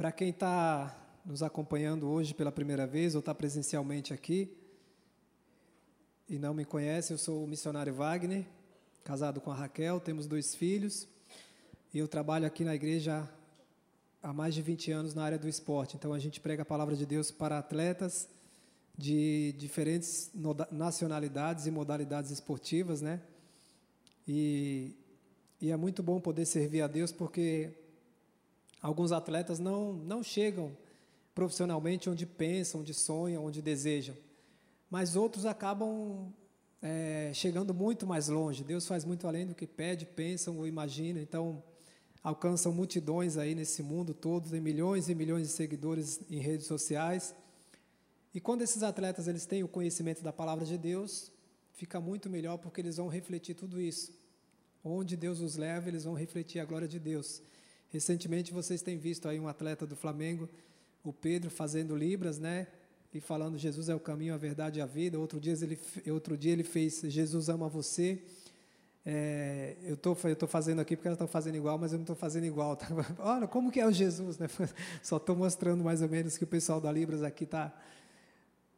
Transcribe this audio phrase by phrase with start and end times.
[0.00, 0.96] Para quem está
[1.26, 4.50] nos acompanhando hoje pela primeira vez ou está presencialmente aqui
[6.26, 8.46] e não me conhece, eu sou o missionário Wagner,
[9.04, 11.06] casado com a Raquel, temos dois filhos
[11.92, 13.28] e eu trabalho aqui na igreja
[14.22, 15.96] há mais de 20 anos na área do esporte.
[15.96, 18.26] Então a gente prega a palavra de Deus para atletas
[18.96, 20.30] de diferentes
[20.70, 23.20] nacionalidades e modalidades esportivas, né?
[24.26, 24.96] E,
[25.60, 27.74] e é muito bom poder servir a Deus porque
[28.80, 30.76] alguns atletas não, não chegam
[31.34, 34.16] profissionalmente onde pensam, onde sonham, onde desejam.
[34.90, 36.32] Mas outros acabam
[36.82, 38.64] é, chegando muito mais longe.
[38.64, 41.20] Deus faz muito além do que pede, pensam ou imaginam.
[41.20, 41.62] Então,
[42.22, 47.34] alcançam multidões aí nesse mundo todo, tem milhões e milhões de seguidores em redes sociais.
[48.34, 51.32] E quando esses atletas eles têm o conhecimento da palavra de Deus,
[51.72, 54.12] fica muito melhor porque eles vão refletir tudo isso.
[54.84, 57.42] Onde Deus os leva, eles vão refletir a glória de Deus.
[57.90, 60.48] Recentemente vocês têm visto aí um atleta do Flamengo,
[61.04, 62.66] o Pedro, fazendo libras, né?
[63.12, 65.18] E falando Jesus é o caminho, a verdade e a vida.
[65.18, 65.78] Outro dia ele,
[66.10, 68.22] outro dia ele fez Jesus ama você.
[69.04, 72.14] É, eu tô, estou fazendo aqui porque elas estão fazendo igual, mas eu não estou
[72.14, 72.76] fazendo igual.
[72.76, 72.86] Tá?
[73.18, 74.38] Olha, como que é o Jesus?
[74.38, 74.46] Né?
[75.02, 77.74] Só estou mostrando mais ou menos que o pessoal da Libras aqui está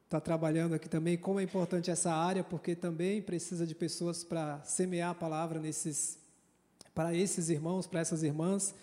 [0.08, 4.62] tá trabalhando aqui também, como é importante essa área, porque também precisa de pessoas para
[4.62, 6.18] semear a palavra nesses,
[6.94, 8.74] para esses irmãos, para essas irmãs.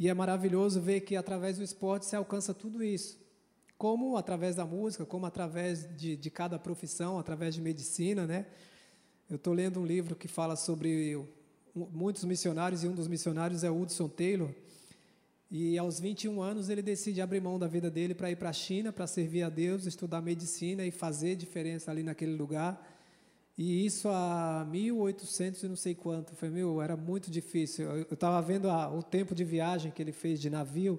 [0.00, 3.20] E é maravilhoso ver que através do esporte se alcança tudo isso.
[3.76, 8.46] Como através da música, como através de, de cada profissão, através de medicina, né?
[9.28, 11.22] Eu estou lendo um livro que fala sobre
[11.74, 14.48] muitos missionários, e um dos missionários é Hudson Taylor.
[15.50, 18.54] E aos 21 anos ele decide abrir mão da vida dele para ir para a
[18.54, 22.99] China, para servir a Deus, estudar medicina e fazer diferença ali naquele lugar.
[23.62, 26.34] E isso há 1800 e não sei quanto.
[26.34, 27.90] Foi, meu, era muito difícil.
[27.90, 30.98] Eu estava vendo a, o tempo de viagem que ele fez de navio,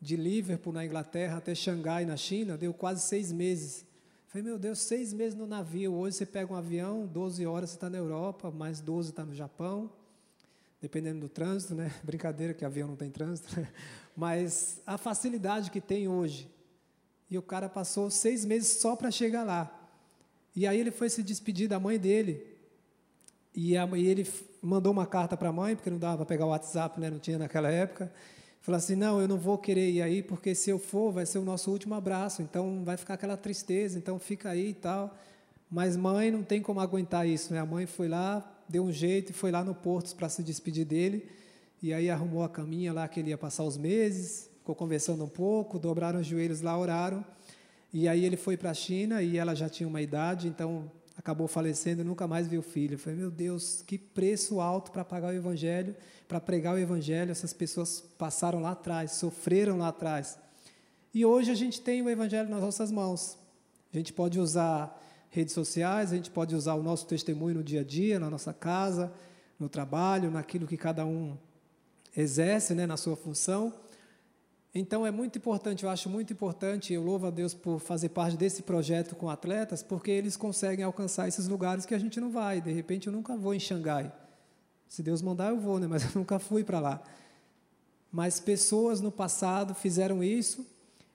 [0.00, 3.86] de Liverpool, na Inglaterra, até Xangai, na China, deu quase seis meses.
[4.26, 5.94] Falei, meu Deus, seis meses no navio.
[5.94, 9.32] Hoje você pega um avião, 12 horas você está na Europa, mais 12 está no
[9.32, 9.88] Japão,
[10.80, 11.94] dependendo do trânsito, né?
[12.02, 13.60] Brincadeira que avião não tem trânsito.
[13.60, 13.68] Né?
[14.16, 16.50] Mas a facilidade que tem hoje.
[17.30, 19.83] E o cara passou seis meses só para chegar lá.
[20.54, 22.46] E aí ele foi se despedir da mãe dele.
[23.54, 24.28] E, a, e ele
[24.62, 27.10] mandou uma carta para a mãe, porque não dava para pegar o WhatsApp, né?
[27.10, 28.12] não tinha naquela época.
[28.60, 31.38] Falou assim: não, eu não vou querer ir aí, porque se eu for, vai ser
[31.38, 35.16] o nosso último abraço, então vai ficar aquela tristeza, então fica aí e tal.
[35.70, 37.60] Mas mãe não tem como aguentar isso, né?
[37.60, 40.84] A mãe foi lá, deu um jeito e foi lá no Porto para se despedir
[40.84, 41.28] dele.
[41.82, 45.28] E aí arrumou a caminha lá que ele ia passar os meses, ficou conversando um
[45.28, 47.22] pouco, dobraram os joelhos lá, oraram.
[47.96, 51.46] E aí ele foi para a China e ela já tinha uma idade, então acabou
[51.46, 52.94] falecendo e nunca mais viu filho.
[52.94, 55.94] Eu falei, meu Deus, que preço alto para pagar o evangelho,
[56.26, 57.30] para pregar o evangelho.
[57.30, 60.36] Essas pessoas passaram lá atrás, sofreram lá atrás.
[61.14, 63.38] E hoje a gente tem o evangelho nas nossas mãos.
[63.92, 65.00] A gente pode usar
[65.30, 68.52] redes sociais, a gente pode usar o nosso testemunho no dia a dia, na nossa
[68.52, 69.12] casa,
[69.56, 71.38] no trabalho, naquilo que cada um
[72.16, 73.72] exerce, né, na sua função.
[74.74, 78.36] Então é muito importante, eu acho muito importante, eu louvo a Deus por fazer parte
[78.36, 82.60] desse projeto com atletas, porque eles conseguem alcançar esses lugares que a gente não vai.
[82.60, 84.12] De repente eu nunca vou em Xangai.
[84.88, 85.86] Se Deus mandar eu vou, né?
[85.90, 87.00] mas eu nunca fui para lá.
[88.10, 90.66] Mas pessoas no passado fizeram isso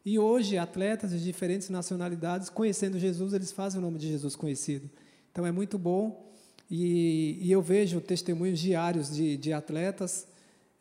[0.05, 4.89] e hoje atletas de diferentes nacionalidades, conhecendo Jesus, eles fazem o nome de Jesus conhecido.
[5.33, 6.31] Então é muito bom
[6.71, 10.25] e, e eu vejo testemunhos diários de, de atletas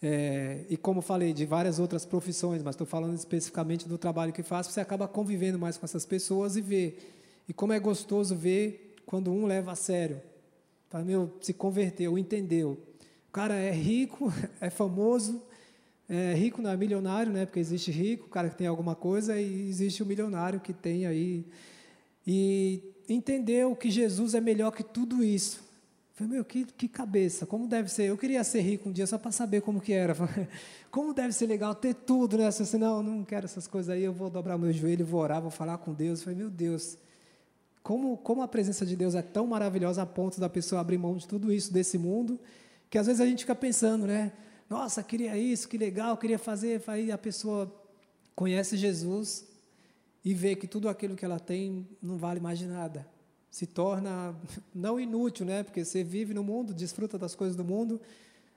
[0.01, 4.43] é, e como falei, de várias outras profissões, mas estou falando especificamente do trabalho que
[4.43, 6.95] faço, você acaba convivendo mais com essas pessoas e vê.
[7.49, 10.21] E como é gostoso ver quando um leva a sério.
[10.89, 12.79] Fala, meu, se converteu, entendeu.
[13.29, 15.43] O cara é rico, é famoso,
[16.09, 17.45] é rico não é milionário, né?
[17.45, 21.07] Porque existe rico, o cara que tem alguma coisa, e existe o milionário que tem
[21.07, 21.45] aí.
[22.27, 25.68] E entendeu que Jesus é melhor que tudo isso.
[26.19, 28.07] Falei, meu, que, que cabeça, como deve ser?
[28.07, 30.17] Eu queria ser rico um dia só para saber como que era.
[30.91, 32.49] como deve ser legal ter tudo, né?
[32.49, 35.53] Assim, não, não quero essas coisas aí, eu vou dobrar meu joelho, vou orar, vou
[35.53, 36.21] falar com Deus.
[36.21, 36.99] Falei, meu Deus,
[37.85, 41.17] como, como a presença de Deus é tão maravilhosa a ponto da pessoa abrir mão
[41.17, 42.41] de tudo isso, desse mundo,
[42.91, 44.33] que às vezes a gente fica pensando, né?
[44.69, 46.83] Nossa, queria isso, que legal, queria fazer.
[46.89, 47.73] Aí a pessoa
[48.35, 49.47] conhece Jesus
[50.25, 53.07] e vê que tudo aquilo que ela tem não vale mais de nada
[53.51, 54.35] se torna
[54.75, 55.63] não inútil, né?
[55.63, 58.01] Porque você vive no mundo, desfruta das coisas do mundo,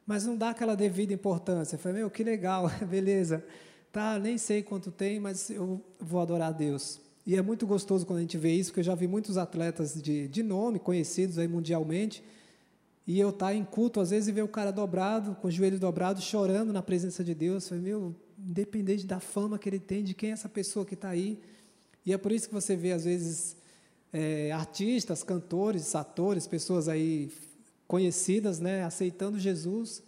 [0.06, 1.78] mas não dá aquela devida importância.
[1.78, 3.44] Fala, meu, que legal, beleza.
[3.92, 7.00] Tá, nem sei quanto tem, mas eu vou adorar a Deus.
[7.26, 10.02] E é muito gostoso quando a gente vê isso, porque eu já vi muitos atletas
[10.02, 12.24] de, de nome, conhecidos aí mundialmente,
[13.06, 15.52] e eu estar tá em culto, às vezes, e ver o cara dobrado, com o
[15.52, 17.64] joelho dobrado, chorando na presença de Deus.
[17.64, 20.94] Eu falei, meu, independente da fama que ele tem, de quem é essa pessoa que
[20.94, 21.40] está aí.
[22.06, 23.56] E é por isso que você vê, às vezes,
[24.14, 27.32] é, artistas, cantores, atores, pessoas aí
[27.88, 30.04] conhecidas, né, aceitando Jesus,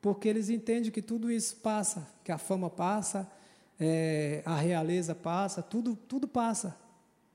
[0.00, 3.30] porque eles entendem que tudo isso passa, que a fama passa,
[3.78, 6.76] é, a realeza passa, tudo, tudo passa.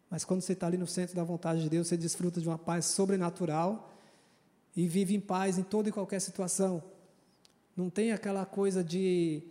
[0.10, 2.58] Mas quando você está ali no centro da vontade de Deus, você desfruta de uma
[2.58, 3.94] paz sobrenatural
[4.76, 6.84] e vive em paz em toda e qualquer situação.
[7.76, 9.44] Não tem aquela coisa de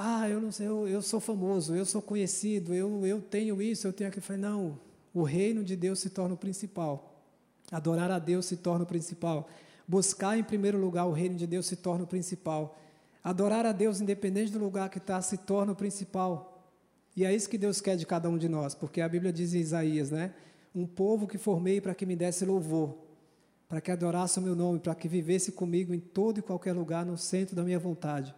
[0.00, 3.84] ah, eu não sei, eu, eu sou famoso, eu sou conhecido, eu, eu tenho isso,
[3.84, 4.38] eu tenho aquilo.
[4.38, 4.78] Não,
[5.12, 7.22] o reino de Deus se torna o principal.
[7.70, 9.48] Adorar a Deus se torna o principal.
[9.86, 12.78] Buscar em primeiro lugar o reino de Deus se torna o principal.
[13.22, 16.70] Adorar a Deus, independente do lugar que está, se torna o principal.
[17.16, 19.54] E é isso que Deus quer de cada um de nós, porque a Bíblia diz
[19.54, 20.32] em Isaías, né?
[20.74, 23.08] Um povo que formei para que me desse louvor
[23.68, 27.04] para que adorasse o meu nome, para que vivesse comigo em todo e qualquer lugar,
[27.04, 28.34] no centro da minha vontade.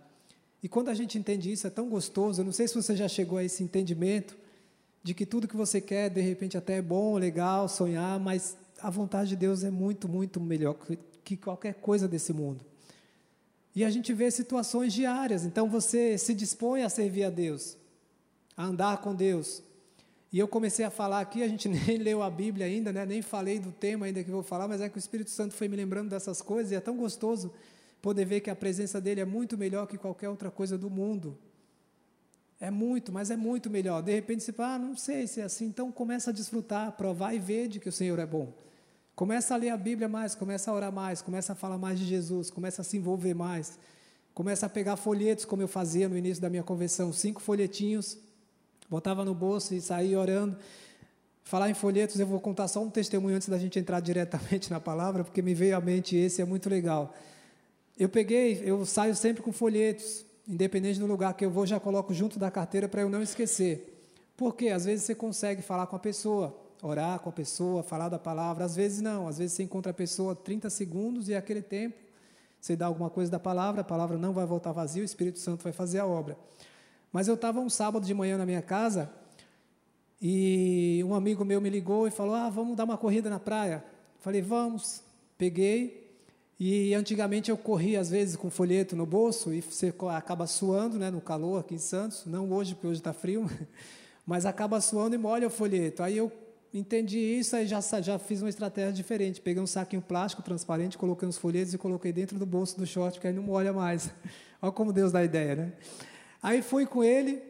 [0.62, 2.40] E quando a gente entende isso, é tão gostoso.
[2.40, 4.36] Eu não sei se você já chegou a esse entendimento
[5.02, 8.90] de que tudo que você quer, de repente, até é bom, legal, sonhar, mas a
[8.90, 10.76] vontade de Deus é muito, muito melhor
[11.24, 12.64] que qualquer coisa desse mundo.
[13.74, 15.44] E a gente vê situações diárias.
[15.44, 17.76] Então você se dispõe a servir a Deus,
[18.56, 19.62] a andar com Deus,
[20.32, 23.04] e eu comecei a falar aqui, a gente nem leu a Bíblia ainda, né?
[23.04, 25.68] nem falei do tema ainda que vou falar, mas é que o Espírito Santo foi
[25.68, 27.52] me lembrando dessas coisas e é tão gostoso
[28.00, 31.36] poder ver que a presença dele é muito melhor que qualquer outra coisa do mundo.
[32.60, 34.02] É muito, mas é muito melhor.
[34.02, 37.34] De repente você fala, ah, não sei se é assim, então começa a desfrutar, provar
[37.34, 38.52] e ver de que o Senhor é bom.
[39.16, 42.04] Começa a ler a Bíblia mais, começa a orar mais, começa a falar mais de
[42.04, 43.78] Jesus, começa a se envolver mais.
[44.34, 48.18] Começa a pegar folhetos, como eu fazia no início da minha convenção, cinco folhetinhos,
[48.88, 50.56] botava no bolso e saía orando.
[51.42, 54.78] Falar em folhetos, eu vou contar só um testemunho antes da gente entrar diretamente na
[54.78, 57.14] palavra, porque me veio à mente esse, é muito legal.
[57.98, 62.12] Eu peguei, eu saio sempre com folhetos, independente do lugar que eu vou, já coloco
[62.12, 64.10] junto da carteira para eu não esquecer.
[64.36, 68.18] Porque às vezes você consegue falar com a pessoa, orar com a pessoa, falar da
[68.18, 71.62] palavra, às vezes não, às vezes você encontra a pessoa 30 segundos e é aquele
[71.62, 71.96] tempo
[72.60, 75.62] você dá alguma coisa da palavra, a palavra não vai voltar vazia, o Espírito Santo
[75.64, 76.36] vai fazer a obra.
[77.10, 79.10] Mas eu estava um sábado de manhã na minha casa
[80.20, 83.82] e um amigo meu me ligou e falou: Ah, vamos dar uma corrida na praia.
[84.18, 85.02] Falei: Vamos.
[85.38, 86.09] Peguei
[86.62, 91.10] e antigamente eu corria às vezes com folheto no bolso e você acaba suando, né,
[91.10, 92.26] no calor aqui em Santos.
[92.26, 93.50] Não hoje, porque hoje está frio,
[94.26, 96.02] mas acaba suando e molha o folheto.
[96.02, 96.30] Aí eu
[96.74, 99.40] entendi isso e já, já fiz uma estratégia diferente.
[99.40, 103.18] Peguei um saquinho plástico transparente, coloquei uns folhetos e coloquei dentro do bolso do short,
[103.18, 104.10] que aí não molha mais.
[104.60, 105.72] Olha como Deus dá ideia, né?
[106.42, 107.42] Aí fui com ele,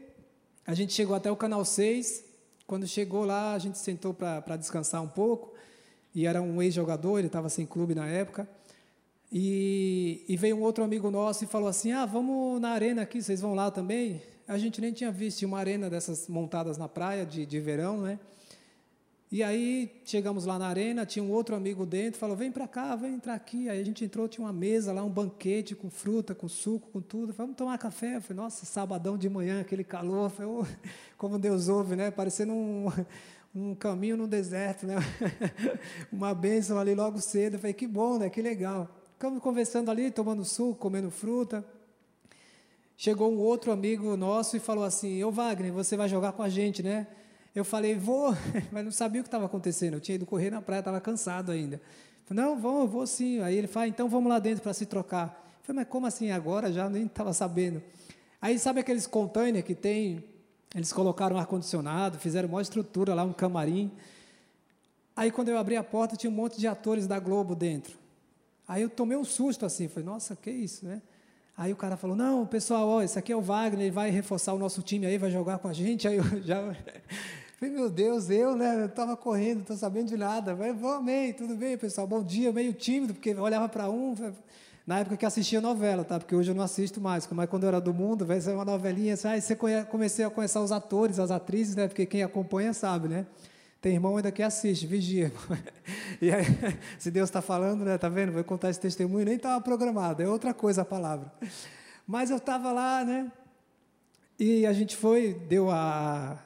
[0.65, 2.23] a gente chegou até o canal 6.
[2.65, 5.53] Quando chegou lá, a gente sentou para descansar um pouco.
[6.15, 8.49] E era um ex-jogador, ele estava sem clube na época.
[9.33, 13.23] E, e, veio um outro amigo nosso e falou assim: Ah, vamos na arena aqui,
[13.23, 14.21] vocês vão lá também?
[14.49, 18.19] A gente nem tinha visto uma arena dessas montadas na praia de, de verão, né?
[19.33, 22.97] E aí chegamos lá na arena, tinha um outro amigo dentro, falou: vem para cá,
[22.97, 23.69] vem entrar aqui.
[23.69, 27.01] Aí a gente entrou, tinha uma mesa lá, um banquete com fruta, com suco, com
[27.01, 27.33] tudo.
[27.33, 28.17] Vamos tomar café.
[28.17, 30.29] Eu falei, nossa, sabadão de manhã, aquele calor.
[30.31, 30.67] Falei, oh,
[31.17, 32.11] como Deus ouve, né?
[32.11, 32.87] Parecendo um,
[33.55, 34.97] um caminho no deserto, né?
[36.11, 37.55] uma bênção ali logo cedo.
[37.55, 38.29] Eu falei, que bom, né?
[38.29, 39.00] Que legal.
[39.21, 41.63] Ficamos conversando ali, tomando suco, comendo fruta.
[42.97, 46.49] Chegou um outro amigo nosso e falou assim: Ô Wagner, você vai jogar com a
[46.49, 47.07] gente, né?
[47.55, 48.35] Eu falei, vou,
[48.73, 49.93] mas não sabia o que estava acontecendo.
[49.93, 51.83] Eu tinha ido correr na praia, estava cansado ainda.
[52.25, 53.43] Falei, não, vou, vou sim.
[53.43, 55.27] Aí ele fala, então vamos lá dentro para se trocar.
[55.59, 56.73] Eu falei, mas como assim agora?
[56.73, 57.83] Já nem estava sabendo.
[58.41, 60.25] Aí sabe aqueles containers que tem?
[60.75, 63.93] Eles colocaram ar-condicionado, fizeram uma estrutura lá, um camarim.
[65.15, 68.00] Aí quando eu abri a porta, tinha um monte de atores da Globo dentro.
[68.71, 71.03] Aí eu tomei um susto assim, falei, nossa, que isso, né?
[71.59, 74.53] Aí o cara falou, não, pessoal, ó, esse aqui é o Wagner, ele vai reforçar
[74.53, 76.07] o nosso time aí, vai jogar com a gente.
[76.07, 76.63] Aí eu já
[77.59, 78.83] Falei, meu Deus, eu, né?
[78.83, 80.55] Eu estava correndo, não estou sabendo de nada.
[80.55, 82.07] Mas, vou, amém, tudo bem, pessoal.
[82.07, 84.15] Bom dia, meio tímido, porque olhava para um.
[84.87, 86.21] Na época que assistia novela, tá?
[86.21, 87.27] Porque hoje eu não assisto mais.
[87.27, 89.15] Como é quando eu era do mundo, vai ser uma novelinha.
[89.15, 89.57] Assim, aí você
[89.91, 91.89] comecei a conhecer os atores, as atrizes, né?
[91.89, 93.27] Porque quem acompanha sabe, né?
[93.81, 95.33] Tem irmão ainda que assiste, vigia.
[96.21, 96.45] E aí,
[96.99, 97.97] se Deus está falando, né?
[97.97, 98.33] Tá vendo?
[98.33, 101.33] Vou contar esse testemunho, nem estava programado, é outra coisa a palavra.
[102.07, 103.33] Mas eu estava lá, né?
[104.39, 106.39] E a gente foi, deu a,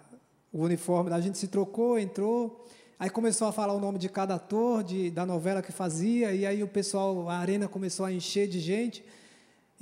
[0.52, 2.64] o uniforme, a gente se trocou, entrou,
[3.00, 6.46] aí começou a falar o nome de cada ator, de, da novela que fazia, e
[6.46, 9.04] aí o pessoal, a arena começou a encher de gente,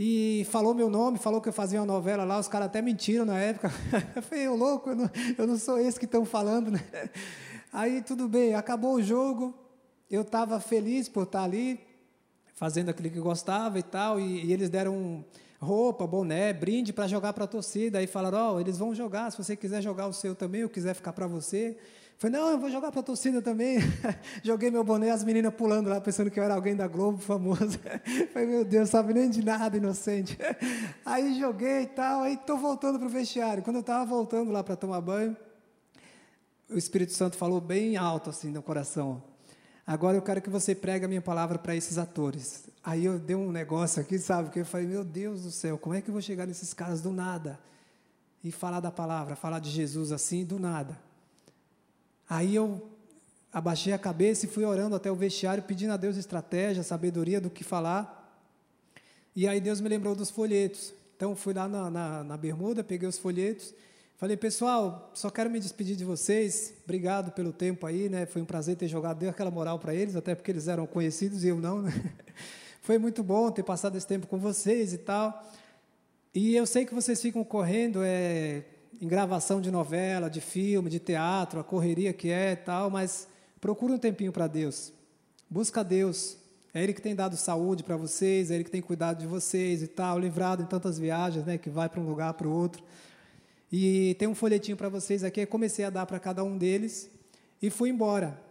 [0.04, 3.24] e falou meu nome, falou que eu fazia uma novela lá, os caras até mentiram
[3.24, 3.70] na época.
[4.16, 6.82] eu falei, eu louco, eu não, eu não sou esse que estão falando, né?
[7.72, 9.54] Aí tudo bem, acabou o jogo,
[10.10, 11.78] eu estava feliz por estar ali,
[12.52, 15.24] fazendo aquilo que gostava e tal, e, e eles deram
[15.60, 18.00] roupa, boné, brinde para jogar para a torcida.
[18.00, 20.68] Aí falaram: Ó, oh, eles vão jogar, se você quiser jogar o seu também, ou
[20.68, 21.78] quiser ficar para você.
[22.22, 23.78] Falei, não, eu vou jogar para a torcida também.
[24.44, 27.80] Joguei meu boné, as meninas pulando lá, pensando que eu era alguém da Globo, famoso.
[28.32, 30.38] Falei, meu Deus, sabe nem de nada, inocente.
[31.04, 33.60] Aí joguei e tal, aí estou voltando para o vestiário.
[33.64, 35.36] Quando eu estava voltando lá para tomar banho,
[36.70, 39.20] o Espírito Santo falou bem alto assim no coração.
[39.84, 42.68] Agora eu quero que você pregue a minha palavra para esses atores.
[42.84, 44.50] Aí eu dei um negócio aqui, sabe?
[44.50, 47.02] Que eu falei, meu Deus do céu, como é que eu vou chegar nesses caras
[47.02, 47.58] do nada?
[48.44, 50.96] E falar da palavra, falar de Jesus assim, do nada.
[52.34, 52.80] Aí eu
[53.52, 57.50] abaixei a cabeça e fui orando até o vestiário, pedindo a Deus estratégia, sabedoria do
[57.50, 58.40] que falar.
[59.36, 60.94] E aí Deus me lembrou dos folhetos.
[61.14, 63.74] Então fui lá na, na, na bermuda, peguei os folhetos.
[64.16, 66.72] Falei, pessoal, só quero me despedir de vocês.
[66.84, 68.24] Obrigado pelo tempo aí, né?
[68.24, 71.44] Foi um prazer ter jogado, deu aquela moral para eles, até porque eles eram conhecidos
[71.44, 71.92] e eu não, né?
[72.80, 75.52] Foi muito bom ter passado esse tempo com vocês e tal.
[76.34, 78.64] E eu sei que vocês ficam correndo, é,
[79.00, 83.28] em gravação de novela, de filme, de teatro, a correria que é e tal, mas
[83.60, 84.92] procura um tempinho para Deus.
[85.48, 86.36] Busca Deus.
[86.74, 89.82] É Ele que tem dado saúde para vocês, é Ele que tem cuidado de vocês
[89.82, 92.82] e tal, livrado em tantas viagens, né, que vai para um lugar para o outro.
[93.70, 97.10] E tem um folhetinho para vocês aqui, comecei a dar para cada um deles
[97.60, 98.41] e fui embora.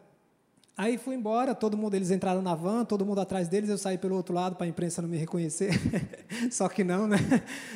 [0.81, 3.99] Aí fui embora, todo mundo, eles entraram na van, todo mundo atrás deles, eu saí
[3.99, 5.79] pelo outro lado para a imprensa não me reconhecer.
[6.49, 7.17] Só que não, né?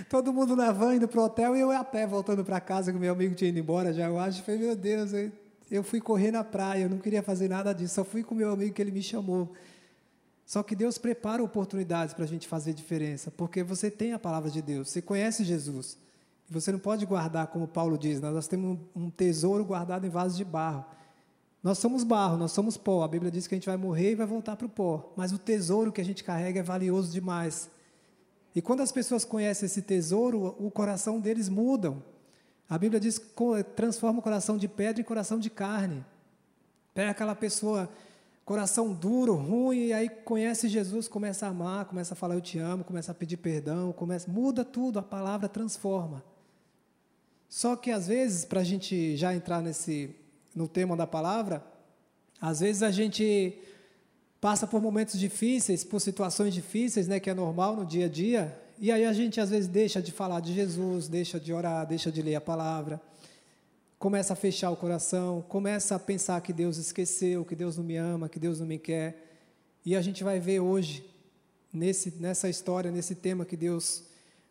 [0.09, 2.91] Todo mundo na van indo para o hotel e eu a pé voltando para casa,
[2.91, 4.41] que meu amigo tinha ido embora já, eu acho.
[4.41, 5.31] Falei, meu Deus, eu,
[5.69, 8.50] eu fui correr na praia, eu não queria fazer nada disso, só fui com meu
[8.50, 9.53] amigo que ele me chamou.
[10.43, 14.50] Só que Deus prepara oportunidades para a gente fazer diferença, porque você tem a palavra
[14.50, 15.95] de Deus, você conhece Jesus.
[16.50, 20.43] Você não pode guardar, como Paulo diz, nós temos um tesouro guardado em vasos de
[20.43, 20.83] barro.
[21.65, 23.01] Nós somos barro, nós somos pó.
[23.01, 25.12] A Bíblia diz que a gente vai morrer e vai voltar para o pó.
[25.15, 27.72] Mas o tesouro que a gente carrega é valioso demais.
[28.53, 31.98] E quando as pessoas conhecem esse tesouro, o coração deles muda.
[32.69, 36.05] A Bíblia diz que transforma o coração de pedra em coração de carne.
[36.93, 37.89] Pega aquela pessoa,
[38.45, 42.60] coração duro, ruim, e aí conhece Jesus, começa a amar, começa a falar eu te
[42.60, 46.24] amo, começa a pedir perdão, começa, muda tudo, a palavra transforma.
[47.50, 50.15] Só que às vezes, para a gente já entrar nesse
[50.55, 51.63] no tema da palavra,
[52.39, 53.59] às vezes a gente
[54.39, 58.62] passa por momentos difíceis, por situações difíceis, né, que é normal no dia a dia,
[58.79, 62.12] e aí a gente às vezes deixa de falar de Jesus, deixa de orar, deixa
[62.12, 63.01] de ler a palavra,
[63.97, 67.95] começa a fechar o coração, começa a pensar que Deus esqueceu, que Deus não me
[67.95, 69.39] ama, que Deus não me quer.
[69.85, 71.05] E a gente vai ver hoje
[71.71, 74.03] nesse nessa história, nesse tema que Deus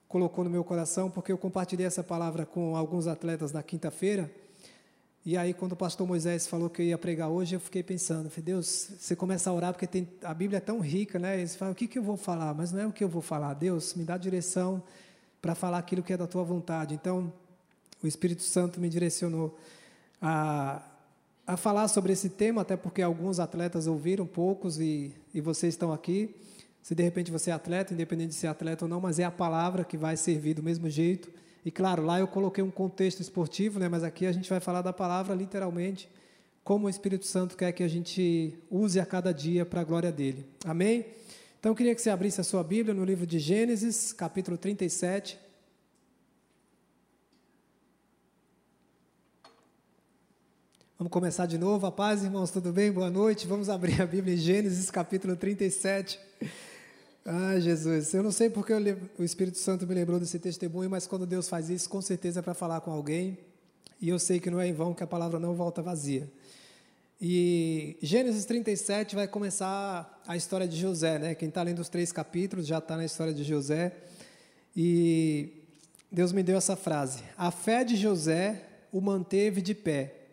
[0.08, 4.30] colocou no meu coração, porque eu compartilhei essa palavra com alguns atletas na quinta-feira.
[5.26, 8.28] E aí, quando o pastor Moisés falou que eu ia pregar hoje, eu fiquei pensando,
[8.28, 11.40] falei, Deus, você começa a orar, porque tem, a Bíblia é tão rica, né?
[11.40, 12.52] E você fala, o que, que eu vou falar?
[12.52, 13.54] Mas não é o que eu vou falar.
[13.54, 14.83] Deus, me dá direção
[15.40, 16.95] para falar aquilo que é da tua vontade.
[16.95, 17.33] Então,
[18.02, 19.59] o Espírito Santo me direcionou
[20.21, 20.83] a,
[21.47, 25.90] a falar sobre esse tema, até porque alguns atletas ouviram, poucos, e, e vocês estão
[25.90, 26.37] aqui.
[26.83, 29.31] Se de repente você é atleta, independente de ser atleta ou não, mas é a
[29.31, 31.31] palavra que vai servir do mesmo jeito.
[31.64, 34.83] E claro, lá eu coloquei um contexto esportivo, né, mas aqui a gente vai falar
[34.83, 36.09] da palavra literalmente,
[36.62, 40.12] como o Espírito Santo quer que a gente use a cada dia para a glória
[40.12, 40.47] dele.
[40.64, 41.06] Amém?
[41.59, 45.38] Então eu queria que você abrisse a sua Bíblia no livro de Gênesis, capítulo 37.
[50.99, 51.87] Vamos começar de novo.
[51.87, 52.92] A paz, irmãos, tudo bem?
[52.92, 53.47] Boa noite.
[53.47, 56.21] Vamos abrir a Bíblia em Gênesis, capítulo 37.
[57.26, 58.71] Ah, Jesus, eu não sei porque
[59.19, 62.43] o Espírito Santo me lembrou desse testemunho, mas quando Deus faz isso, com certeza é
[62.43, 63.38] para falar com alguém,
[63.99, 66.31] e eu sei que não é em vão que a palavra não volta vazia.
[67.19, 71.35] E Gênesis 37 vai começar a história de José, né?
[71.35, 73.97] Quem está lendo os três capítulos já está na história de José.
[74.76, 75.62] E
[76.12, 78.62] Deus me deu essa frase: A fé de José
[78.93, 80.24] o manteve de pé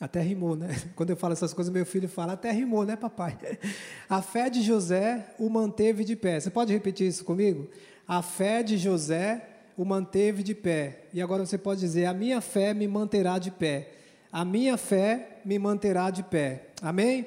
[0.00, 0.68] até rimou, né?
[0.94, 3.36] Quando eu falo essas coisas, meu filho fala, até rimou, né, papai?
[4.08, 6.40] A fé de José o manteve de pé.
[6.40, 7.68] Você pode repetir isso comigo?
[8.06, 9.44] A fé de José
[9.76, 11.04] o manteve de pé.
[11.12, 13.92] E agora você pode dizer: A minha fé me manterá de pé.
[14.30, 16.68] A minha fé me manterá de pé.
[16.82, 17.26] Amém?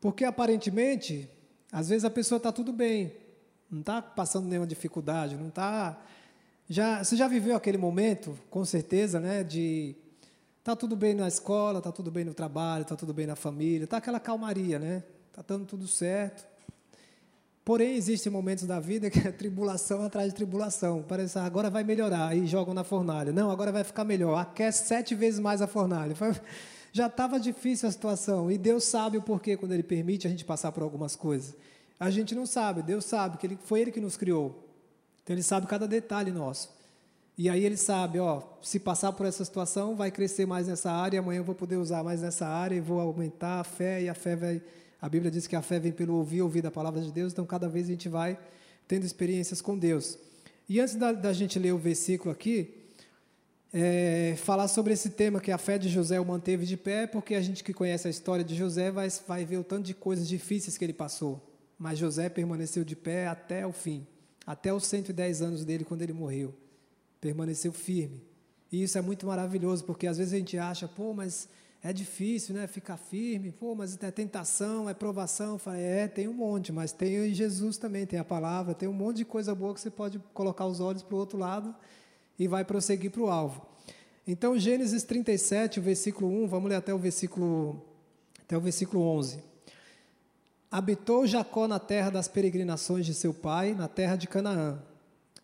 [0.00, 1.28] Porque aparentemente,
[1.70, 3.12] às vezes a pessoa está tudo bem,
[3.70, 5.98] não está passando nenhuma dificuldade, não está.
[6.68, 9.94] Já, você já viveu aquele momento, com certeza, né, de
[10.64, 13.86] Tá tudo bem na escola, tá tudo bem no trabalho, tá tudo bem na família,
[13.86, 15.02] tá aquela calmaria, né?
[15.32, 16.46] Tá dando tudo certo.
[17.64, 21.04] Porém, existem momentos da vida que é tribulação atrás de tribulação.
[21.06, 23.32] Parece, ah, agora vai melhorar, aí jogam na fornalha.
[23.32, 24.36] Não, agora vai ficar melhor.
[24.36, 26.14] Aquece sete vezes mais a fornalha.
[26.92, 28.50] Já estava difícil a situação.
[28.50, 31.56] E Deus sabe o porquê quando Ele permite a gente passar por algumas coisas.
[31.98, 34.68] A gente não sabe, Deus sabe, que ele, foi Ele que nos criou.
[35.22, 36.68] Então Ele sabe cada detalhe nosso.
[37.36, 41.20] E aí Ele sabe, ó, se passar por essa situação, vai crescer mais nessa área,
[41.20, 44.14] amanhã eu vou poder usar mais nessa área e vou aumentar a fé, e a
[44.14, 44.62] fé vai.
[45.00, 47.44] A Bíblia diz que a fé vem pelo ouvir, ouvir da palavra de Deus, então
[47.44, 48.38] cada vez a gente vai
[48.86, 50.18] tendo experiências com Deus.
[50.68, 52.82] E antes da, da gente ler o versículo aqui,
[53.72, 57.34] é, falar sobre esse tema que a fé de José o manteve de pé, porque
[57.34, 60.28] a gente que conhece a história de José vai, vai ver o tanto de coisas
[60.28, 61.42] difíceis que ele passou.
[61.78, 64.06] Mas José permaneceu de pé até o fim,
[64.46, 66.54] até os 110 anos dele, quando ele morreu.
[67.22, 68.20] Permaneceu firme.
[68.70, 71.48] E isso é muito maravilhoso, porque às vezes a gente acha, pô, mas
[71.82, 72.66] é difícil, né?
[72.66, 75.58] Ficar firme, pô, mas é tentação, é provação.
[75.58, 78.92] Fala, é, tem um monte, mas tem em Jesus também, tem a palavra, tem um
[78.92, 81.72] monte de coisa boa que você pode colocar os olhos para o outro lado
[82.38, 83.64] e vai prosseguir para o alvo.
[84.26, 87.80] Então, Gênesis 37, o versículo 1, vamos ler até o versículo,
[88.40, 89.38] até o versículo 11.
[90.70, 94.82] Habitou Jacó na terra das peregrinações de seu pai, na terra de Canaã.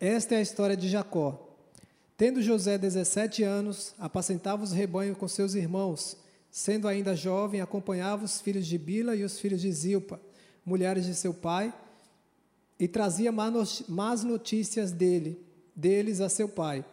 [0.01, 1.48] Esta é a história de Jacó.
[2.19, 6.17] Tendo José 17 anos, apacentava os rebanhos com seus irmãos.
[6.51, 10.21] Sendo ainda jovem, acompanhava os filhos de Bila e os filhos de Zilpa,
[10.67, 11.73] mulheres de seu pai,
[12.77, 15.41] e trazia más notícias dele,
[15.77, 16.85] deles a seu pai.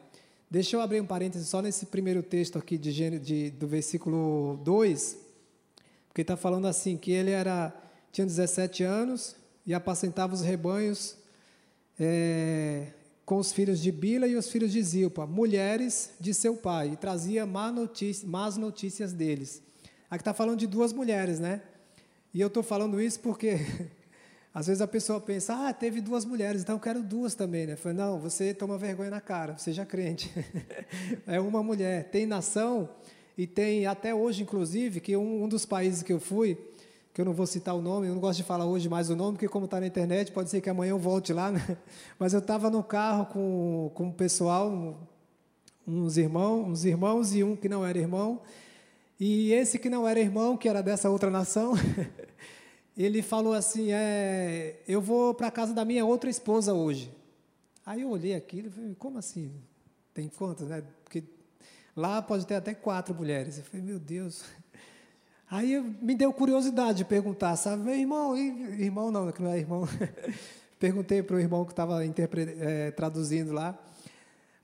[0.48, 5.18] Deixa eu abrir um parêntese só nesse primeiro texto aqui de, de do versículo 2,
[6.08, 7.74] porque está falando assim, que ele era,
[8.12, 11.18] tinha 17 anos e apacentava os rebanhos
[12.00, 12.90] é,
[13.26, 16.96] com os filhos de Bila e os filhos de Zilpa, mulheres de seu pai, e
[16.96, 19.64] trazia má notícia, más notícias deles.
[20.10, 21.62] Aqui está falando de duas mulheres, né?
[22.34, 23.60] E eu estou falando isso porque
[24.56, 27.76] Às vezes a pessoa pensa, ah, teve duas mulheres, então eu quero duas também, né?
[27.76, 30.32] Falei, não, você toma vergonha na cara, seja crente.
[31.28, 32.06] é uma mulher.
[32.06, 32.90] Tem nação,
[33.38, 36.58] e tem até hoje, inclusive, que um, um, dos países que eu fui,
[37.16, 39.16] que eu não vou citar o nome, eu não gosto de falar hoje mais o
[39.16, 41.78] nome, porque como está na internet, pode ser que amanhã eu volte lá, né?
[42.20, 45.00] Mas eu estava no carro com, com o pessoal,
[45.88, 48.42] uns irmãos, uns irmãos e um que não era irmão,
[49.18, 51.72] e esse que não era irmão, que era dessa outra nação,
[52.98, 57.10] ele falou assim: é, Eu vou para a casa da minha outra esposa hoje.
[57.86, 59.54] Aí eu olhei aquilo e falei: Como assim?
[60.14, 60.84] Tem quantas, né?
[61.06, 61.24] Porque
[61.96, 63.58] lá pode ter até quatro mulheres.
[63.58, 64.44] Eu falei: Meu Deus.
[65.50, 67.92] Aí me deu curiosidade de perguntar, sabe?
[67.92, 69.88] Irmão, irmão não, que não é irmão.
[70.80, 73.78] Perguntei para o irmão que estava é, traduzindo lá.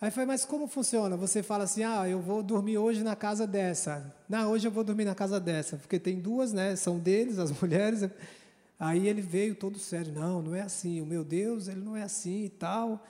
[0.01, 1.15] Aí foi, mas como funciona?
[1.15, 4.11] Você fala assim, ah, eu vou dormir hoje na casa dessa.
[4.27, 6.75] Não, hoje eu vou dormir na casa dessa, porque tem duas, né?
[6.75, 8.09] São deles, as mulheres.
[8.79, 10.99] Aí ele veio todo sério, não, não é assim.
[11.01, 13.05] O meu Deus, ele não é assim e tal.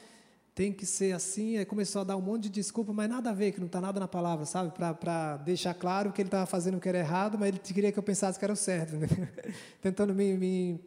[0.61, 1.57] Tem que ser assim.
[1.57, 3.81] Aí começou a dar um monte de desculpa, mas nada a ver, que não está
[3.81, 4.71] nada na palavra, sabe?
[4.71, 7.97] Para deixar claro que ele estava fazendo o que era errado, mas ele queria que
[7.97, 9.07] eu pensasse que era o certo, né?
[9.81, 10.79] tentando me, me,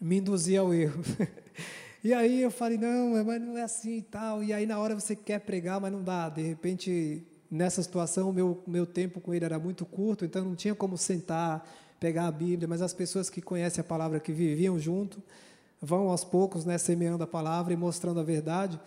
[0.00, 1.02] me induzir ao erro.
[2.02, 4.42] E aí eu falei, não, mas não é assim e tal.
[4.42, 6.28] E aí na hora você quer pregar, mas não dá.
[6.28, 10.54] De repente, nessa situação, o meu, meu tempo com ele era muito curto, então não
[10.54, 12.68] tinha como sentar, pegar a Bíblia.
[12.68, 15.20] Mas as pessoas que conhecem a palavra, que viviam junto,
[15.82, 18.80] vão aos poucos né, semeando a palavra e mostrando a verdade.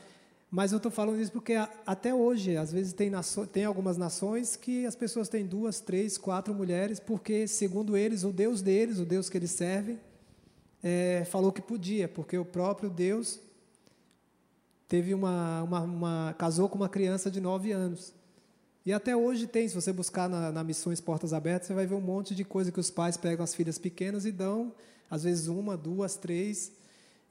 [0.52, 1.54] Mas eu estou falando isso porque
[1.86, 3.10] até hoje, às vezes, tem,
[3.54, 8.34] tem algumas nações que as pessoas têm duas, três, quatro mulheres, porque, segundo eles, o
[8.34, 9.98] Deus deles, o Deus que eles servem,
[10.84, 13.40] é, falou que podia, porque o próprio Deus
[14.90, 18.14] teve uma, uma, uma, casou com uma criança de nove anos.
[18.86, 21.96] E até hoje tem, se você buscar na, na Missões Portas Abertas, você vai ver
[21.96, 24.74] um monte de coisa que os pais pegam as filhas pequenas e dão,
[25.10, 26.74] às vezes uma, duas, três,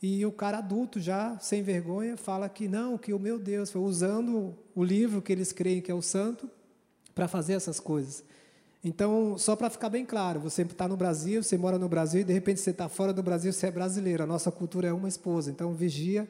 [0.02, 3.82] e o cara adulto já, sem vergonha, fala que não, que o meu Deus, foi
[3.82, 6.48] usando o livro que eles creem que é o santo
[7.14, 8.24] para fazer essas coisas.
[8.82, 12.24] Então, só para ficar bem claro, você está no Brasil, você mora no Brasil e
[12.24, 14.22] de repente você está fora do Brasil, você é brasileiro.
[14.22, 15.50] A nossa cultura é uma esposa.
[15.50, 16.26] Então, vigia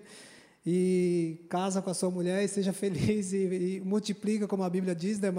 [0.67, 3.37] e casa com a sua mulher e seja feliz e,
[3.77, 5.31] e multiplica, como a Bíblia diz, né?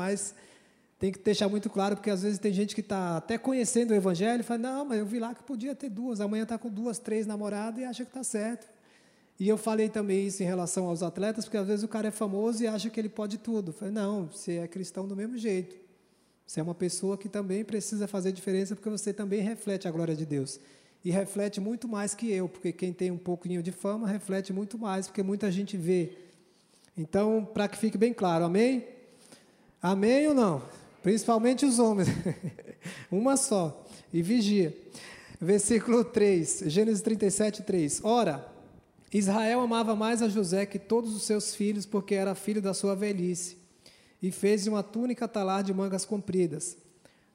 [1.01, 3.95] Tem que deixar muito claro, porque às vezes tem gente que está até conhecendo o
[3.95, 6.69] Evangelho e fala: Não, mas eu vi lá que podia ter duas, amanhã está com
[6.69, 8.69] duas, três namoradas e acha que está certo.
[9.39, 12.11] E eu falei também isso em relação aos atletas, porque às vezes o cara é
[12.11, 13.69] famoso e acha que ele pode tudo.
[13.69, 15.75] Eu falei: Não, você é cristão do mesmo jeito.
[16.45, 20.15] Você é uma pessoa que também precisa fazer diferença porque você também reflete a glória
[20.15, 20.59] de Deus.
[21.03, 24.77] E reflete muito mais que eu, porque quem tem um pouquinho de fama reflete muito
[24.77, 26.15] mais, porque muita gente vê.
[26.95, 28.85] Então, para que fique bem claro, amém?
[29.81, 30.61] Amém ou não?
[31.01, 32.09] Principalmente os homens.
[33.11, 33.85] Uma só.
[34.13, 34.75] E vigia.
[35.39, 38.01] Versículo 3, Gênesis 37, 3.
[38.03, 38.47] Ora,
[39.11, 42.95] Israel amava mais a José que todos os seus filhos, porque era filho da sua
[42.95, 43.57] velhice
[44.21, 46.77] e fez uma túnica talar de mangas compridas.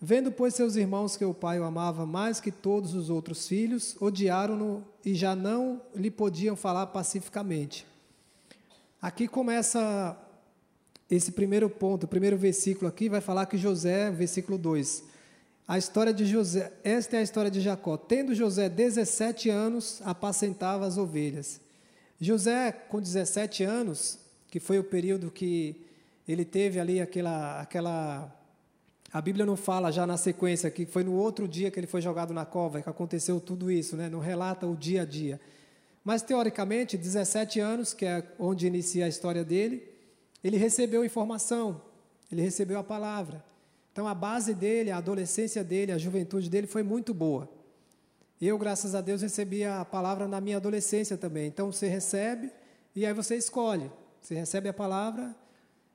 [0.00, 3.96] Vendo, pois, seus irmãos que o pai o amava mais que todos os outros filhos,
[4.00, 7.86] odiaram-no e já não lhe podiam falar pacificamente.
[9.00, 10.16] Aqui começa
[11.10, 15.04] esse primeiro ponto, o primeiro versículo aqui vai falar que José, versículo 2,
[15.68, 17.96] a história de José, esta é a história de Jacó.
[17.96, 21.60] Tendo José 17 anos, apacentava as ovelhas.
[22.20, 25.84] José, com 17 anos, que foi o período que
[26.26, 28.32] ele teve ali aquela, aquela.
[29.12, 32.00] A Bíblia não fala já na sequência que foi no outro dia que ele foi
[32.00, 34.08] jogado na cova que aconteceu tudo isso, né?
[34.08, 35.40] não relata o dia a dia.
[36.04, 39.82] Mas, teoricamente, 17 anos, que é onde inicia a história dele,
[40.46, 41.82] ele recebeu informação,
[42.30, 43.44] ele recebeu a palavra.
[43.90, 47.50] Então, a base dele, a adolescência dele, a juventude dele foi muito boa.
[48.40, 51.48] Eu, graças a Deus, recebi a palavra na minha adolescência também.
[51.48, 52.52] Então, você recebe
[52.94, 53.90] e aí você escolhe.
[54.20, 55.34] Você recebe a palavra,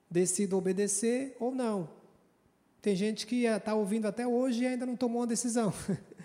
[0.10, 1.88] decide obedecer ou não.
[2.82, 5.72] Tem gente que está ouvindo até hoje e ainda não tomou uma decisão.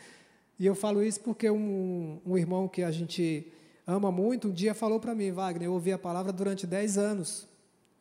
[0.59, 3.53] e eu falo isso porque um, um irmão que a gente
[3.87, 7.47] ama muito, um dia falou para mim, Wagner, eu ouvi a palavra durante 10 anos.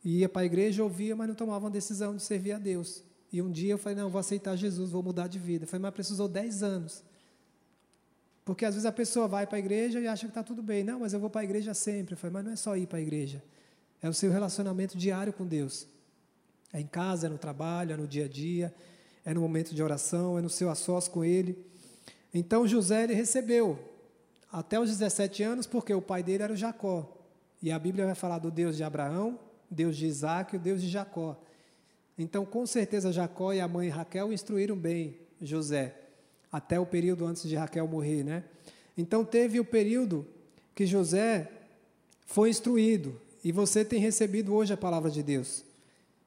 [0.08, 3.02] Ia para a igreja, ouvia, mas não tomava uma decisão de servir a Deus.
[3.32, 5.64] E um dia eu falei, não, vou aceitar Jesus, vou mudar de vida.
[5.64, 7.02] Eu falei, mas precisou 10 anos.
[8.44, 10.84] Porque às vezes a pessoa vai para a igreja e acha que está tudo bem.
[10.84, 12.14] Não, mas eu vou para a igreja sempre.
[12.14, 13.42] Eu falei, mas não é só ir para a igreja.
[14.00, 15.88] É o seu relacionamento diário com Deus.
[16.72, 18.72] É em casa, é no trabalho, é no dia a dia,
[19.24, 21.58] é no momento de oração, é no seu assós com Ele.
[22.32, 23.76] Então José ele recebeu
[24.52, 27.12] até os 17 anos, porque o pai dele era o Jacó.
[27.60, 30.80] E a Bíblia vai falar do Deus de Abraão, Deus de Isaac e o Deus
[30.80, 31.40] de Jacó.
[32.18, 35.94] Então, com certeza, Jacó e a mãe Raquel instruíram bem José,
[36.50, 38.44] até o período antes de Raquel morrer, né?
[38.96, 40.26] Então, teve o período
[40.74, 41.50] que José
[42.24, 45.62] foi instruído, e você tem recebido hoje a palavra de Deus.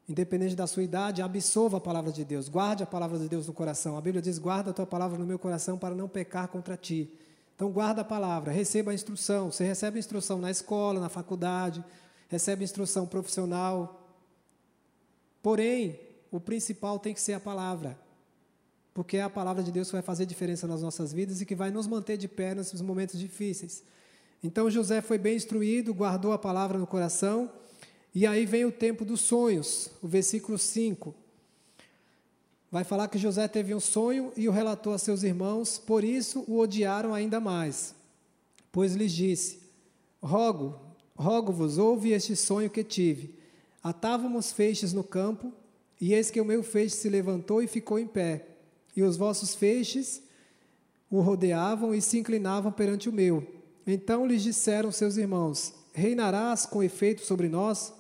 [0.07, 3.53] Independente da sua idade, absorva a palavra de Deus, guarde a palavra de Deus no
[3.53, 3.97] coração.
[3.97, 7.11] A Bíblia diz: guarda a tua palavra no meu coração para não pecar contra ti.
[7.55, 9.51] Então, guarda a palavra, receba a instrução.
[9.51, 11.83] Você recebe a instrução na escola, na faculdade,
[12.29, 13.99] recebe instrução profissional,
[15.41, 15.99] Porém,
[16.31, 17.97] o principal tem que ser a palavra,
[18.93, 21.55] porque é a palavra de Deus que vai fazer diferença nas nossas vidas e que
[21.55, 23.83] vai nos manter de pé nesses momentos difíceis.
[24.43, 27.51] Então José foi bem instruído, guardou a palavra no coração,
[28.13, 31.15] e aí vem o tempo dos sonhos, o versículo 5.
[32.71, 36.43] Vai falar que José teve um sonho e o relatou a seus irmãos, por isso
[36.47, 37.95] o odiaram ainda mais.
[38.71, 39.59] Pois lhes disse:
[40.21, 40.88] Rogo,
[41.19, 43.35] rogo-vos, ouve este sonho que tive.
[43.83, 45.51] Atávamos feixes no campo,
[45.99, 48.47] e eis que o meu feixe se levantou e ficou em pé,
[48.95, 50.23] e os vossos feixes
[51.11, 53.45] o rodeavam e se inclinavam perante o meu.
[53.85, 57.93] Então lhes disseram seus irmãos: Reinarás com efeito sobre nós,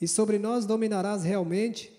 [0.00, 1.92] e sobre nós dominarás realmente?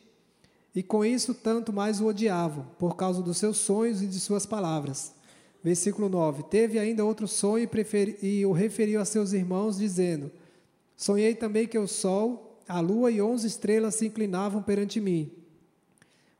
[0.73, 4.45] E com isso tanto mais o odiavam, por causa dos seus sonhos e de suas
[4.45, 5.13] palavras.
[5.63, 10.31] Versículo 9: Teve ainda outro sonho e, preferi, e o referiu a seus irmãos, dizendo:
[10.95, 15.31] Sonhei também que o sol a lua e onze estrelas se inclinavam perante mim.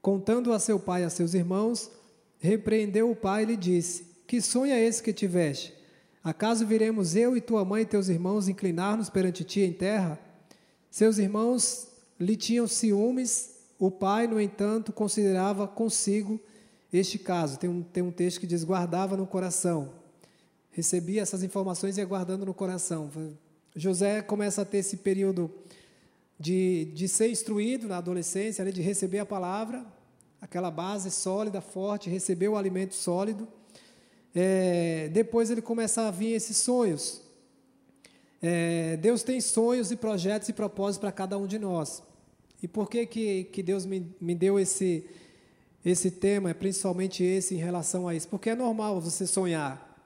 [0.01, 1.91] Contando a seu pai e a seus irmãos,
[2.39, 5.73] repreendeu o pai e lhe disse: Que sonho é esse que tiveste?
[6.23, 10.19] Acaso viremos eu e tua mãe e teus irmãos inclinar-nos perante ti em terra?
[10.89, 11.87] Seus irmãos
[12.19, 16.39] lhe tinham ciúmes, o pai, no entanto, considerava consigo
[16.91, 17.59] este caso.
[17.59, 19.91] Tem um, tem um texto que diz: guardava no coração.
[20.71, 23.09] Recebia essas informações e ia guardando no coração.
[23.75, 25.51] José começa a ter esse período
[26.39, 29.85] de, de ser instruído na adolescência, de receber a palavra,
[30.39, 33.47] aquela base sólida, forte, receber o alimento sólido.
[34.33, 37.21] É, depois ele começa a vir esses sonhos.
[38.41, 42.01] É, Deus tem sonhos e projetos e propósitos para cada um de nós.
[42.61, 45.05] E por que, que, que Deus me, me deu esse,
[45.83, 48.27] esse tema, principalmente esse em relação a isso?
[48.27, 50.01] Porque é normal você sonhar,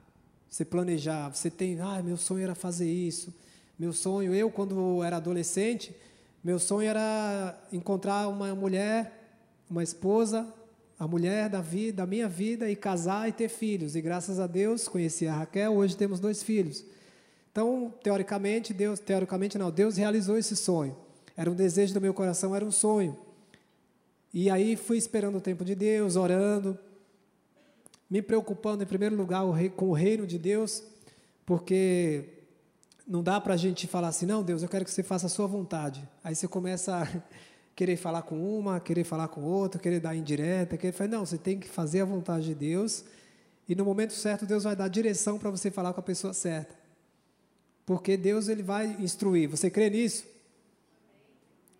[0.49, 3.33] você planejar, você tem, ah, meu sonho era fazer isso.
[3.79, 5.95] Meu sonho, eu quando era adolescente,
[6.43, 9.31] meu sonho era encontrar uma mulher,
[9.69, 10.45] uma esposa,
[10.99, 13.95] a mulher da, vida, da minha vida e casar e ter filhos.
[13.95, 16.83] E graças a Deus conheci a Raquel, hoje temos dois filhos.
[17.53, 20.97] Então, teoricamente, Deus, teoricamente não, Deus realizou esse sonho.
[21.37, 23.17] Era um desejo do meu coração, era um sonho.
[24.33, 26.77] E aí fui esperando o tempo de Deus, orando,
[28.09, 29.43] me preocupando em primeiro lugar
[29.77, 30.83] com o reino de Deus,
[31.45, 32.38] porque
[33.09, 35.29] não dá para a gente falar assim, não, Deus, eu quero que você faça a
[35.29, 36.07] sua vontade.
[36.23, 37.07] Aí você começa a
[37.75, 41.37] querer falar com uma, querer falar com outra, querer dar indireta, querer falar, não, você
[41.37, 43.03] tem que fazer a vontade de Deus
[43.67, 46.75] e no momento certo Deus vai dar direção para você falar com a pessoa certa.
[47.83, 49.49] Porque Deus ele vai instruir.
[49.49, 50.23] Você crê nisso?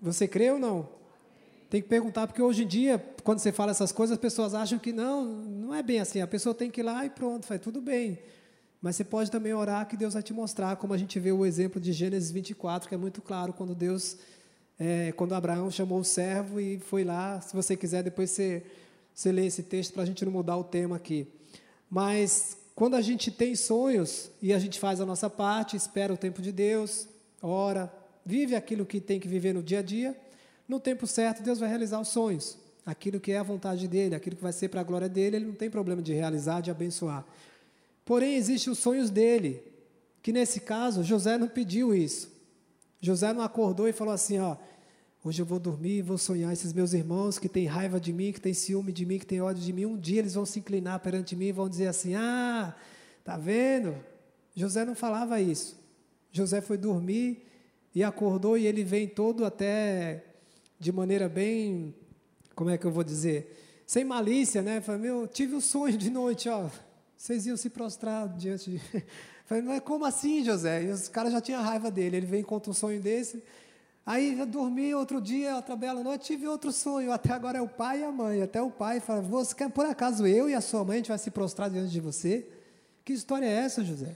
[0.02, 0.90] Você crê ou não?
[1.70, 4.80] Tem que perguntar, porque hoje em dia, quando você fala essas coisas, as pessoas acham
[4.80, 6.22] que não, não é bem assim.
[6.22, 8.18] A pessoa tem que ir lá e pronto, faz tudo bem.
[8.82, 11.46] Mas você pode também orar que Deus vai te mostrar, como a gente vê o
[11.46, 14.18] exemplo de Gênesis 24, que é muito claro, quando Deus,
[14.80, 17.42] é, quando Abraão chamou o servo e foi lá.
[17.42, 18.64] Se você quiser, depois você,
[19.14, 21.28] você lê esse texto para a gente não mudar o tema aqui.
[21.90, 26.18] Mas quando a gente tem sonhos e a gente faz a nossa parte, espera o
[26.18, 27.06] tempo de Deus,
[27.42, 27.92] ora,
[28.26, 30.16] vive aquilo que tem que viver no dia a dia,
[30.66, 32.58] no tempo certo, Deus vai realizar os sonhos.
[32.86, 35.46] Aquilo que é a vontade dele, aquilo que vai ser para a glória dele, ele
[35.46, 37.26] não tem problema de realizar, de abençoar.
[38.10, 39.62] Porém, existem os sonhos dele,
[40.24, 42.28] que nesse caso, José não pediu isso.
[43.00, 44.58] José não acordou e falou assim: Ó,
[45.24, 48.32] hoje eu vou dormir e vou sonhar esses meus irmãos que têm raiva de mim,
[48.32, 49.86] que têm ciúme de mim, que têm ódio de mim.
[49.86, 52.76] Um dia eles vão se inclinar perante mim e vão dizer assim: Ah,
[53.24, 53.96] tá vendo?
[54.56, 55.80] José não falava isso.
[56.32, 57.46] José foi dormir
[57.94, 60.24] e acordou e ele vem todo até
[60.80, 61.94] de maneira bem,
[62.56, 64.82] como é que eu vou dizer, sem malícia, né?
[64.82, 66.68] Falei, meu, tive um sonho de noite, ó,
[67.20, 68.82] vocês iam se prostrar diante de...
[69.44, 70.86] Falei, mas como assim, José?
[70.86, 73.44] E os caras já tinham raiva dele, ele vem contra um sonho desse,
[74.06, 77.68] aí eu dormi outro dia, outra bela noite, tive outro sonho, até agora é o
[77.68, 80.62] pai e a mãe, até o pai fala, você quer, por acaso eu e a
[80.62, 82.48] sua mãe, a gente vai se prostrar diante de você?
[83.04, 84.16] Que história é essa, José?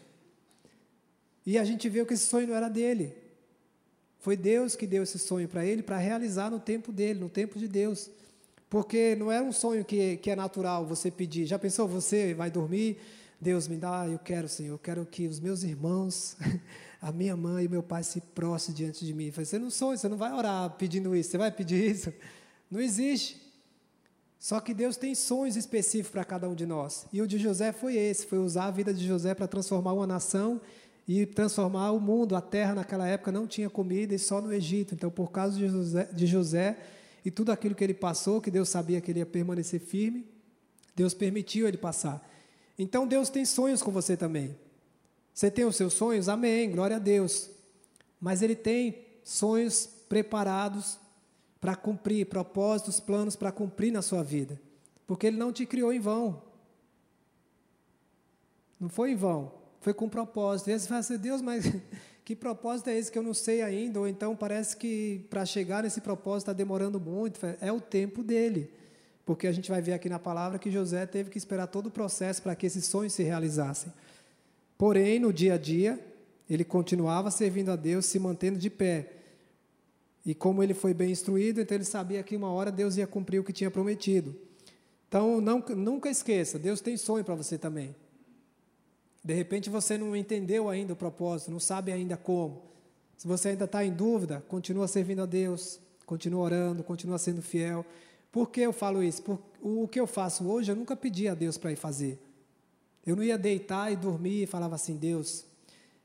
[1.46, 3.14] E a gente viu que esse sonho não era dele,
[4.20, 7.60] foi Deus que deu esse sonho para ele para realizar no tempo dele, no tempo
[7.60, 8.10] de Deus.
[8.74, 11.46] Porque não é um sonho que, que é natural você pedir.
[11.46, 12.98] Já pensou, você vai dormir,
[13.40, 16.36] Deus me dá, eu quero, Senhor, eu quero que os meus irmãos,
[17.00, 19.30] a minha mãe e meu pai se prostrem diante de mim.
[19.30, 22.12] Você não sonha, você não vai orar pedindo isso, você vai pedir isso?
[22.72, 23.40] Não existe.
[24.40, 27.06] Só que Deus tem sonhos específicos para cada um de nós.
[27.14, 30.08] E o de José foi esse, foi usar a vida de José para transformar uma
[30.08, 30.60] nação
[31.08, 32.36] e transformar o mundo.
[32.36, 34.96] A terra naquela época não tinha comida e só no Egito.
[34.96, 36.76] Então, por causa de José, de José
[37.24, 40.28] e tudo aquilo que ele passou, que Deus sabia que ele ia permanecer firme,
[40.96, 42.28] Deus permitiu ele passar.
[42.78, 44.58] Então, Deus tem sonhos com você também.
[45.34, 46.30] Você tem os seus sonhos?
[46.30, 47.50] Amém, glória a Deus.
[48.20, 51.00] Mas Ele tem sonhos preparados
[51.60, 54.60] para cumprir, propósitos, planos para cumprir na sua vida.
[55.08, 56.44] Porque Ele não te criou em vão.
[58.80, 60.70] Não foi em vão foi com propósito.
[60.70, 61.66] E aí você fala assim, Deus, mas
[62.26, 64.00] que propósito é esse que eu não sei ainda?
[64.00, 67.40] Ou então parece que para chegar nesse propósito está demorando muito.
[67.60, 68.72] É o tempo dele.
[69.26, 71.92] Porque a gente vai ver aqui na palavra que José teve que esperar todo o
[71.92, 73.92] processo para que esses sonhos se realizassem.
[74.78, 76.00] Porém, no dia a dia,
[76.50, 79.12] ele continuava servindo a Deus, se mantendo de pé.
[80.26, 83.40] E como ele foi bem instruído, então ele sabia que uma hora Deus ia cumprir
[83.40, 84.34] o que tinha prometido.
[85.08, 87.94] Então, não, nunca esqueça, Deus tem sonho para você também.
[89.24, 92.64] De repente você não entendeu ainda o propósito, não sabe ainda como.
[93.16, 97.86] Se você ainda está em dúvida, continua servindo a Deus, continua orando, continua sendo fiel.
[98.32, 99.22] Por que eu falo isso?
[99.22, 102.20] Por, o que eu faço hoje, eu nunca pedi a Deus para ir fazer.
[103.06, 105.46] Eu não ia deitar e dormir e falava assim: Deus,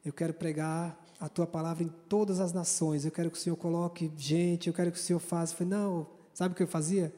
[0.04, 3.56] eu quero pregar a tua palavra em todas as nações, eu quero que o Senhor
[3.56, 5.54] coloque gente, eu quero que o Senhor faça.
[5.54, 7.12] Eu falei, não, sabe o que eu fazia?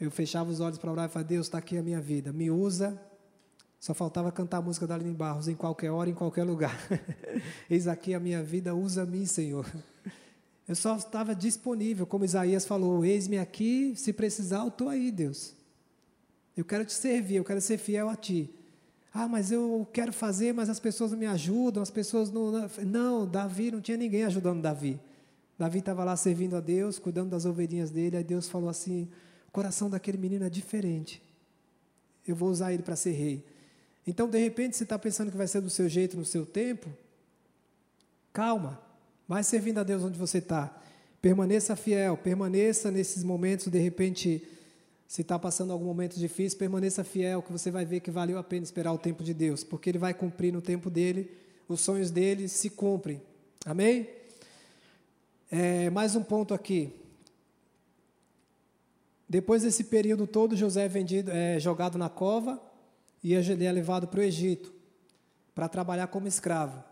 [0.00, 2.50] Eu fechava os olhos para orar e falava: Deus, está aqui a minha vida, me
[2.50, 3.00] usa
[3.80, 6.76] só faltava cantar a música da Aline Barros em qualquer hora, em qualquer lugar.
[7.70, 9.66] Eis aqui a minha vida, usa-me, Senhor.
[10.66, 15.54] Eu só estava disponível, como Isaías falou: Eis-me aqui, se precisar, eu estou aí, Deus.
[16.56, 18.50] Eu quero te servir, eu quero ser fiel a ti.
[19.14, 22.68] Ah, mas eu quero fazer, mas as pessoas não me ajudam, as pessoas não.
[22.84, 25.00] Não, Davi não tinha ninguém ajudando Davi.
[25.56, 29.08] Davi estava lá servindo a Deus, cuidando das ovelhinhas dele, aí Deus falou assim:
[29.48, 31.22] o coração daquele menino é diferente.
[32.26, 33.44] Eu vou usar ele para ser rei.
[34.08, 36.88] Então, de repente, você está pensando que vai ser do seu jeito, no seu tempo.
[38.32, 38.80] Calma,
[39.28, 40.74] vai servindo a Deus onde você está.
[41.20, 44.42] Permaneça fiel, permaneça nesses momentos, de repente,
[45.06, 48.42] se está passando algum momento difícil, permaneça fiel, que você vai ver que valeu a
[48.42, 51.30] pena esperar o tempo de Deus, porque Ele vai cumprir no tempo dele,
[51.68, 53.20] os sonhos dele se cumprem.
[53.66, 54.08] Amém?
[55.50, 56.94] É, mais um ponto aqui.
[59.28, 62.67] Depois desse período todo, José é vendido, é jogado na cova,
[63.22, 64.72] e ele é levado para o Egito
[65.54, 66.82] para trabalhar como escravo.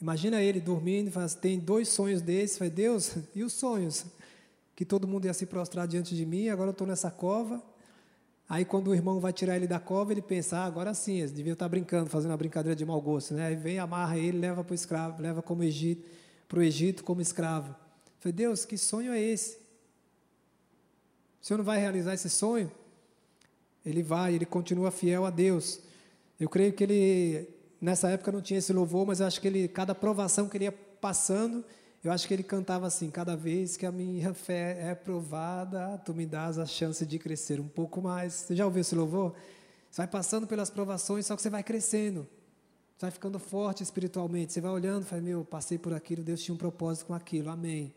[0.00, 4.06] Imagina ele dormindo assim, tem dois sonhos desses, fala, Deus, e os sonhos?
[4.74, 7.62] Que todo mundo ia se prostrar diante de mim, agora eu estou nessa cova.
[8.48, 11.30] Aí quando o irmão vai tirar ele da cova, ele pensa, ah, agora sim, eles
[11.30, 13.34] deviam estar brincando, fazendo uma brincadeira de mau gosto.
[13.34, 13.46] Né?
[13.46, 16.06] Aí vem, amarra ele, leva para o escravo, leva como Egito,
[16.48, 17.74] para o Egito como escravo.
[18.18, 19.56] falei, Deus, que sonho é esse?
[21.40, 22.70] O Senhor não vai realizar esse sonho?
[23.84, 25.80] Ele vai, ele continua fiel a Deus.
[26.38, 27.48] Eu creio que ele,
[27.80, 30.64] nessa época não tinha esse louvor, mas eu acho que ele, cada provação que ele
[30.64, 31.64] ia passando,
[32.04, 36.12] Eu acho que ele cantava assim: cada vez que a minha fé é provada, tu
[36.12, 38.34] me dás a chance de crescer um pouco mais.
[38.34, 39.34] Você já ouviu esse louvor?
[39.90, 42.28] Você vai passando pelas provações, só que você vai crescendo.
[42.94, 44.52] Você vai ficando forte espiritualmente.
[44.52, 47.48] Você vai olhando e fala: Meu, passei por aquilo, Deus tinha um propósito com aquilo,
[47.48, 47.94] amém.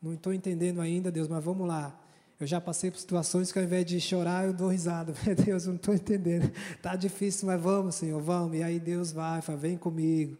[0.00, 1.94] Não estou entendendo ainda, Deus, mas vamos lá.
[2.40, 5.12] Eu já passei por situações que ao invés de chorar, eu dou risada.
[5.26, 6.50] Meu Deus, eu não estou entendendo.
[6.74, 8.56] Está difícil, mas vamos, Senhor, vamos.
[8.56, 10.38] E aí Deus vai, fala, vem comigo.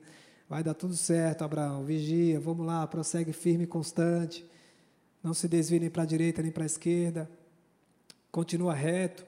[0.48, 1.84] Vai dar tudo certo, Abraão.
[1.84, 4.48] Vigia, vamos lá, prossegue firme e constante.
[5.22, 7.30] Não se desvie nem para a direita nem para a esquerda.
[8.32, 9.26] Continua reto.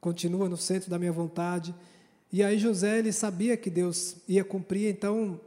[0.00, 1.74] Continua no centro da minha vontade.
[2.32, 5.40] E aí José, ele sabia que Deus ia cumprir, então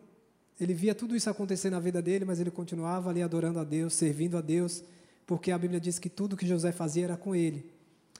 [0.59, 3.93] ele via tudo isso acontecer na vida dele, mas ele continuava ali adorando a Deus,
[3.93, 4.83] servindo a Deus,
[5.31, 7.63] porque a Bíblia diz que tudo que José fazia era com ele.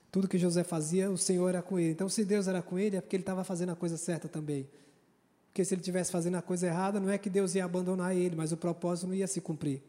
[0.09, 1.91] Tudo que José fazia, o Senhor era com ele.
[1.91, 4.65] Então, se Deus era com ele, é porque ele estava fazendo a coisa certa também.
[5.49, 8.33] Porque se ele estivesse fazendo a coisa errada, não é que Deus ia abandonar ele,
[8.33, 9.81] mas o propósito não ia se cumprir.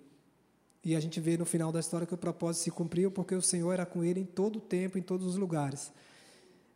[0.85, 3.40] E a gente vê no final da história que o propósito se cumpriu porque o
[3.40, 5.92] Senhor era com ele em todo o tempo, em todos os lugares.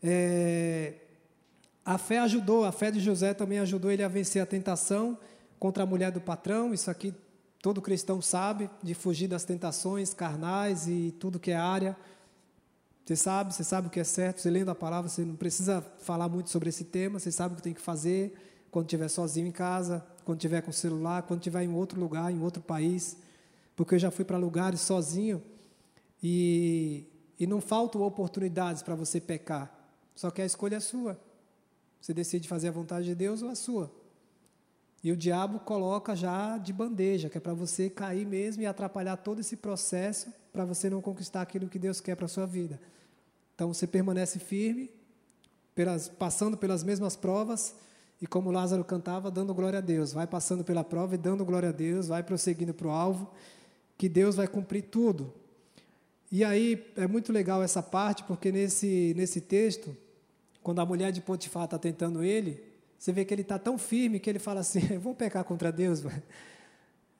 [0.00, 0.92] É,
[1.84, 5.18] a fé ajudou, a fé de José também ajudou ele a vencer a tentação
[5.58, 6.72] contra a mulher do patrão.
[6.72, 7.12] Isso aqui
[7.66, 11.96] todo cristão sabe, de fugir das tentações carnais e tudo que é área.
[13.04, 15.82] Você sabe, você sabe o que é certo, você lendo a palavra, você não precisa
[15.98, 18.32] falar muito sobre esse tema, você sabe o que tem que fazer
[18.70, 22.30] quando estiver sozinho em casa, quando estiver com o celular, quando estiver em outro lugar,
[22.30, 23.16] em outro país.
[23.74, 25.42] Porque eu já fui para lugares sozinho
[26.22, 27.04] e,
[27.36, 29.76] e não faltam oportunidades para você pecar.
[30.14, 31.18] Só que a escolha é sua.
[32.00, 33.90] Você decide fazer a vontade de Deus ou a sua.
[35.06, 39.16] E o diabo coloca já de bandeja, que é para você cair mesmo e atrapalhar
[39.16, 42.80] todo esse processo para você não conquistar aquilo que Deus quer para a sua vida.
[43.54, 44.90] Então você permanece firme,
[45.76, 47.76] pelas, passando pelas mesmas provas,
[48.20, 50.12] e como Lázaro cantava, dando glória a Deus.
[50.12, 53.30] Vai passando pela prova e dando glória a Deus, vai prosseguindo para o alvo,
[53.96, 55.32] que Deus vai cumprir tudo.
[56.32, 59.96] E aí é muito legal essa parte, porque nesse, nesse texto,
[60.64, 64.18] quando a mulher de Potifar está tentando ele, você vê que ele está tão firme
[64.18, 66.02] que ele fala assim: Eu vou pecar contra Deus.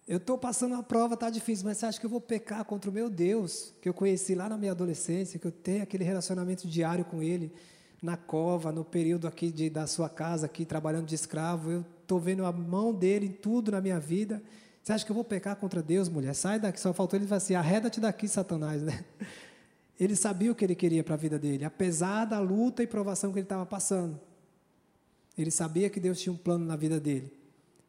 [0.06, 2.90] Eu estou passando uma prova, está difícil, mas você acha que eu vou pecar contra
[2.90, 6.68] o meu Deus, que eu conheci lá na minha adolescência, que eu tenho aquele relacionamento
[6.68, 7.52] diário com Ele?
[8.02, 12.20] na cova, no período aqui de, da sua casa, aqui trabalhando de escravo, eu estou
[12.20, 14.42] vendo a mão dele em tudo na minha vida.
[14.82, 16.34] Você acha que eu vou pecar contra Deus, mulher?
[16.34, 19.04] Sai daqui, só faltou ele falar assim, arreda-te daqui, Satanás, né?
[19.98, 23.32] Ele sabia o que ele queria para a vida dele, apesar da luta e provação
[23.32, 24.20] que ele estava passando.
[25.36, 27.32] Ele sabia que Deus tinha um plano na vida dele.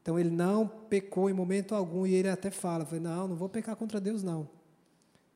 [0.02, 3.76] Então ele não pecou em momento algum e ele até fala, não, não vou pecar
[3.76, 4.48] contra Deus não.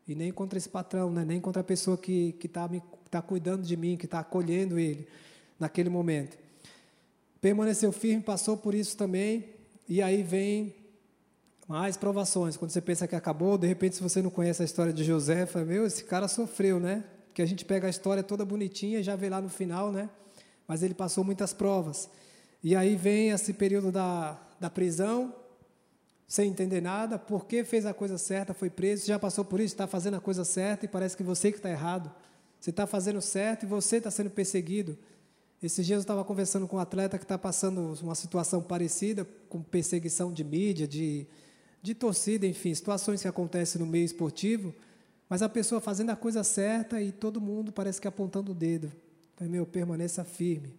[0.07, 1.23] E nem contra esse patrão, né?
[1.23, 2.69] nem contra a pessoa que está
[3.05, 5.05] está cuidando de mim, que está acolhendo ele
[5.59, 6.37] naquele momento.
[7.41, 9.49] Permaneceu firme, passou por isso também,
[9.89, 10.73] e aí vem
[11.67, 12.55] mais provações.
[12.55, 15.45] Quando você pensa que acabou, de repente, se você não conhece a história de José,
[15.45, 17.03] fala, meu, esse cara sofreu, né?
[17.27, 20.09] Porque a gente pega a história toda bonitinha e já vê lá no final, né?
[20.71, 22.09] Mas ele passou muitas provas.
[22.63, 25.35] E aí vem esse período da, da prisão,
[26.25, 29.85] sem entender nada, porque fez a coisa certa, foi preso, já passou por isso, está
[29.85, 32.09] fazendo a coisa certa e parece que você que está errado.
[32.57, 34.97] Você está fazendo certo e você está sendo perseguido.
[35.61, 39.61] Esses dias eu estava conversando com um atleta que está passando uma situação parecida, com
[39.61, 41.27] perseguição de mídia, de,
[41.81, 44.73] de torcida, enfim, situações que acontecem no meio esportivo,
[45.27, 48.89] mas a pessoa fazendo a coisa certa e todo mundo parece que apontando o dedo.
[49.47, 50.73] Meu, permaneça firme.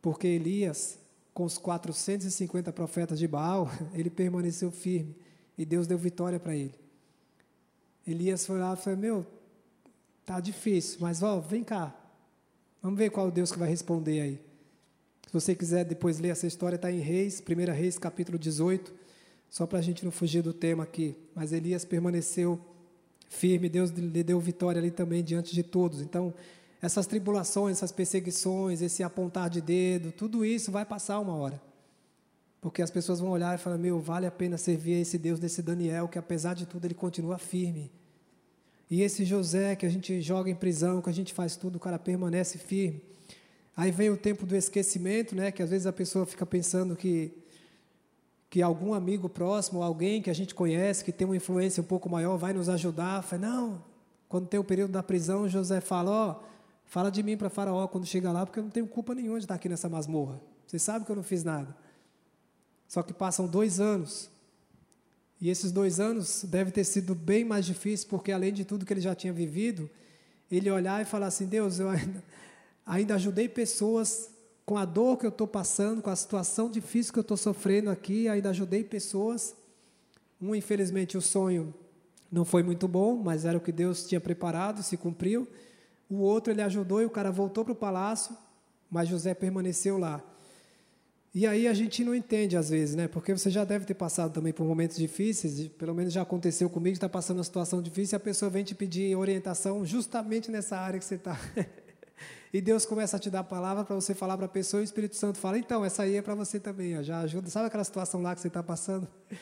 [0.00, 0.98] Porque Elias,
[1.32, 5.16] com os 450 profetas de Baal, ele permaneceu firme
[5.56, 6.74] e Deus deu vitória para ele.
[8.06, 9.26] Elias foi lá e falou: Meu,
[10.24, 11.94] Tá difícil, mas ó, vem cá.
[12.80, 14.40] Vamos ver qual Deus que vai responder aí.
[15.26, 18.92] Se você quiser depois ler essa história, está em Reis, 1 Reis, capítulo 18,
[19.48, 21.16] só para a gente não fugir do tema aqui.
[21.34, 22.60] Mas Elias permaneceu
[23.28, 26.00] firme, Deus lhe deu vitória ali também diante de todos.
[26.00, 26.32] Então,
[26.82, 31.62] essas tribulações, essas perseguições, esse apontar de dedo, tudo isso vai passar uma hora.
[32.60, 35.38] Porque as pessoas vão olhar e falar: Meu, vale a pena servir a esse Deus
[35.38, 37.90] desse Daniel, que apesar de tudo ele continua firme.
[38.90, 41.80] E esse José que a gente joga em prisão, que a gente faz tudo, o
[41.80, 43.00] cara permanece firme.
[43.76, 45.50] Aí vem o tempo do esquecimento, né?
[45.50, 47.32] Que às vezes a pessoa fica pensando que
[48.50, 52.10] que algum amigo próximo, alguém que a gente conhece, que tem uma influência um pouco
[52.10, 53.22] maior, vai nos ajudar.
[53.22, 53.82] Fala, não.
[54.28, 56.51] Quando tem o período da prisão, José fala, ó,
[56.92, 59.46] fala de mim para Faraó quando chega lá, porque eu não tenho culpa nenhuma de
[59.46, 60.38] estar aqui nessa masmorra.
[60.66, 61.74] Você sabe que eu não fiz nada.
[62.86, 64.28] Só que passam dois anos
[65.40, 68.92] e esses dois anos deve ter sido bem mais difícil, porque além de tudo que
[68.92, 69.88] ele já tinha vivido,
[70.50, 72.22] ele olhar e falar assim: Deus, eu ainda,
[72.84, 74.28] ainda ajudei pessoas
[74.66, 77.88] com a dor que eu estou passando, com a situação difícil que eu estou sofrendo
[77.88, 79.54] aqui, ainda ajudei pessoas,
[80.38, 81.72] Um, infelizmente, o sonho
[82.30, 85.48] não foi muito bom, mas era o que Deus tinha preparado, se cumpriu.
[86.12, 88.36] O outro ele ajudou e o cara voltou para o palácio,
[88.90, 90.22] mas José permaneceu lá.
[91.34, 93.08] E aí a gente não entende às vezes, né?
[93.08, 96.92] Porque você já deve ter passado também por momentos difíceis, pelo menos já aconteceu comigo,
[96.92, 101.04] está passando uma situação difícil a pessoa vem te pedir orientação justamente nessa área que
[101.06, 101.40] você está.
[102.52, 104.84] e Deus começa a te dar a palavra para você falar para a pessoa e
[104.84, 107.48] o Espírito Santo fala, então, essa aí é para você também, ó, já ajuda.
[107.48, 109.08] Sabe aquela situação lá que você está passando?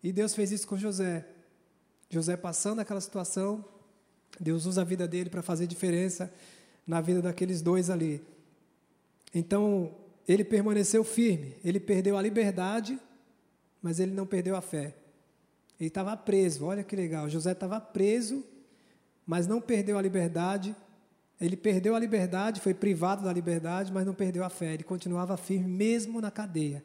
[0.00, 1.26] E Deus fez isso com José.
[2.08, 3.64] José passando aquela situação,
[4.38, 6.32] Deus usa a vida dele para fazer diferença
[6.86, 8.22] na vida daqueles dois ali.
[9.34, 9.94] Então,
[10.26, 12.98] ele permaneceu firme, ele perdeu a liberdade,
[13.82, 14.94] mas ele não perdeu a fé.
[15.78, 17.28] Ele estava preso, olha que legal.
[17.28, 18.44] José estava preso,
[19.26, 20.74] mas não perdeu a liberdade.
[21.40, 24.74] Ele perdeu a liberdade, foi privado da liberdade, mas não perdeu a fé.
[24.74, 26.82] Ele continuava firme mesmo na cadeia.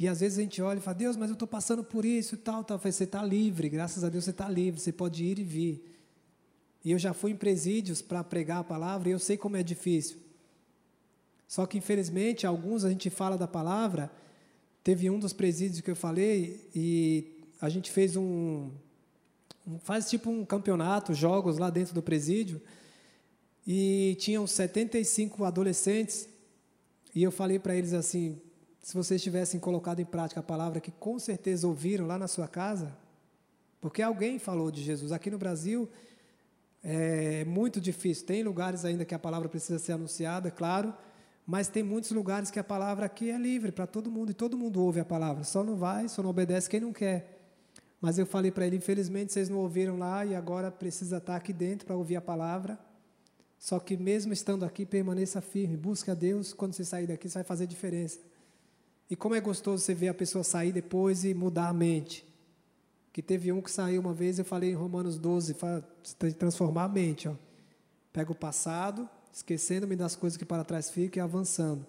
[0.00, 2.34] E às vezes a gente olha e fala, Deus, mas eu estou passando por isso
[2.34, 2.78] e tal, tal.
[2.78, 5.94] Você está livre, graças a Deus você está livre, você pode ir e vir.
[6.82, 9.62] E eu já fui em presídios para pregar a palavra e eu sei como é
[9.62, 10.16] difícil.
[11.46, 14.10] Só que, infelizmente, alguns a gente fala da palavra.
[14.82, 18.70] Teve um dos presídios que eu falei e a gente fez um,
[19.66, 22.58] um faz tipo um campeonato, jogos lá dentro do presídio.
[23.66, 26.26] E tinham 75 adolescentes.
[27.14, 28.40] E eu falei para eles assim:
[28.82, 32.48] se vocês tivessem colocado em prática a palavra que com certeza ouviram lá na sua
[32.48, 32.96] casa,
[33.80, 35.12] porque alguém falou de Jesus.
[35.12, 35.88] Aqui no Brasil
[36.82, 38.26] é muito difícil.
[38.26, 40.94] Tem lugares ainda que a palavra precisa ser anunciada, claro
[41.50, 44.56] mas tem muitos lugares que a palavra aqui é livre para todo mundo, e todo
[44.56, 47.40] mundo ouve a palavra, só não vai, só não obedece quem não quer.
[48.00, 51.52] Mas eu falei para ele, infelizmente vocês não ouviram lá e agora precisa estar aqui
[51.52, 52.78] dentro para ouvir a palavra.
[53.58, 57.34] Só que mesmo estando aqui, permaneça firme, busque a Deus, quando você sair daqui, isso
[57.34, 58.20] vai fazer diferença.
[59.10, 62.24] E como é gostoso você ver a pessoa sair depois e mudar a mente.
[63.12, 65.82] Que teve um que saiu uma vez, eu falei em Romanos 12, fala,
[66.38, 67.28] transformar a mente.
[67.28, 67.34] Ó.
[68.12, 71.84] Pega o passado, esquecendo-me das coisas que para trás ficam e avançando.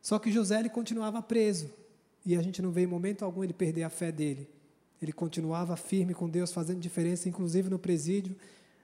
[0.00, 1.70] Só que José ele continuava preso,
[2.24, 4.48] e a gente não vê em momento algum ele perder a fé dele.
[5.02, 8.34] Ele continuava firme com Deus, fazendo diferença, inclusive no presídio,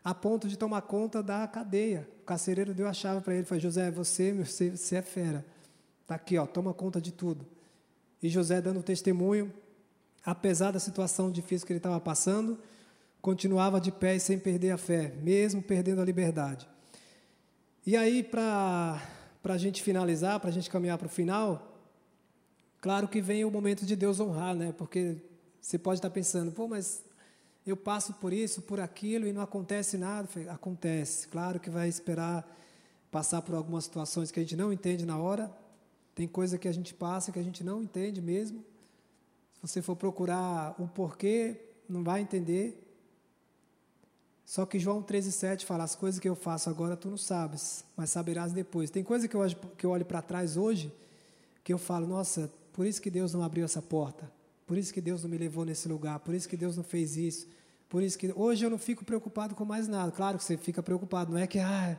[0.04, 2.06] a ponto de tomar conta da cadeia.
[2.22, 5.44] O carcereiro deu a chave para ele, falou: José, você, você, você é fera.
[6.08, 7.46] Está aqui, ó, toma conta de tudo.
[8.22, 9.52] E José dando testemunho,
[10.24, 12.58] apesar da situação difícil que ele estava passando,
[13.20, 16.66] continuava de pé e sem perder a fé, mesmo perdendo a liberdade.
[17.84, 19.02] E aí, para
[19.44, 21.78] a gente finalizar, para a gente caminhar para o final,
[22.80, 24.72] claro que vem o momento de Deus honrar, né?
[24.78, 25.18] Porque
[25.60, 27.04] você pode estar pensando, pô, mas
[27.66, 30.26] eu passo por isso, por aquilo e não acontece nada.
[30.48, 31.28] Acontece.
[31.28, 32.50] Claro que vai esperar
[33.10, 35.67] passar por algumas situações que a gente não entende na hora.
[36.18, 38.58] Tem coisa que a gente passa que a gente não entende mesmo.
[39.54, 42.84] Se você for procurar o porquê, não vai entender.
[44.44, 48.10] Só que João 13,7 fala: As coisas que eu faço agora tu não sabes, mas
[48.10, 48.90] saberás depois.
[48.90, 49.42] Tem coisa que eu,
[49.76, 50.92] que eu olho para trás hoje
[51.62, 54.28] que eu falo: Nossa, por isso que Deus não abriu essa porta,
[54.66, 57.16] por isso que Deus não me levou nesse lugar, por isso que Deus não fez
[57.16, 57.46] isso,
[57.88, 58.32] por isso que.
[58.34, 60.10] Hoje eu não fico preocupado com mais nada.
[60.10, 61.60] Claro que você fica preocupado, não é que.
[61.60, 61.96] Ah,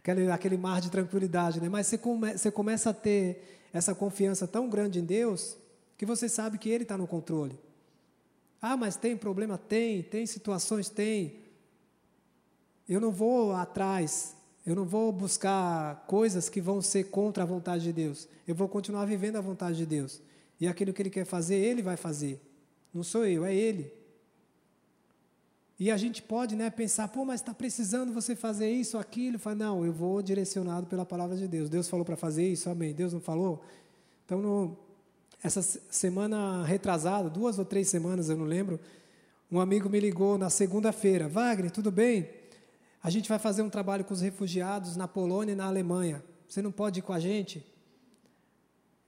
[0.00, 1.68] aquele, aquele mar de tranquilidade, né?
[1.68, 5.56] mas você, come, você começa a ter essa confiança tão grande em Deus
[5.96, 7.58] que você sabe que Ele está no controle.
[8.60, 9.58] Ah, mas tem problema?
[9.58, 10.02] Tem.
[10.02, 10.88] Tem situações?
[10.88, 11.40] Tem.
[12.88, 14.34] Eu não vou atrás,
[14.64, 18.28] eu não vou buscar coisas que vão ser contra a vontade de Deus.
[18.46, 20.20] Eu vou continuar vivendo a vontade de Deus.
[20.60, 22.40] E aquilo que Ele quer fazer, Ele vai fazer.
[22.92, 23.92] Não sou eu, é Ele.
[25.78, 29.38] E a gente pode né, pensar, pô, mas está precisando você fazer isso, aquilo.
[29.38, 31.70] Fala, não, eu vou direcionado pela palavra de Deus.
[31.70, 32.92] Deus falou para fazer isso, amém.
[32.92, 33.62] Deus não falou?
[34.26, 34.76] Então, no,
[35.42, 38.80] essa semana retrasada, duas ou três semanas, eu não lembro,
[39.50, 41.28] um amigo me ligou na segunda-feira.
[41.28, 42.28] Wagner, tudo bem?
[43.00, 46.24] A gente vai fazer um trabalho com os refugiados na Polônia e na Alemanha.
[46.48, 47.64] Você não pode ir com a gente?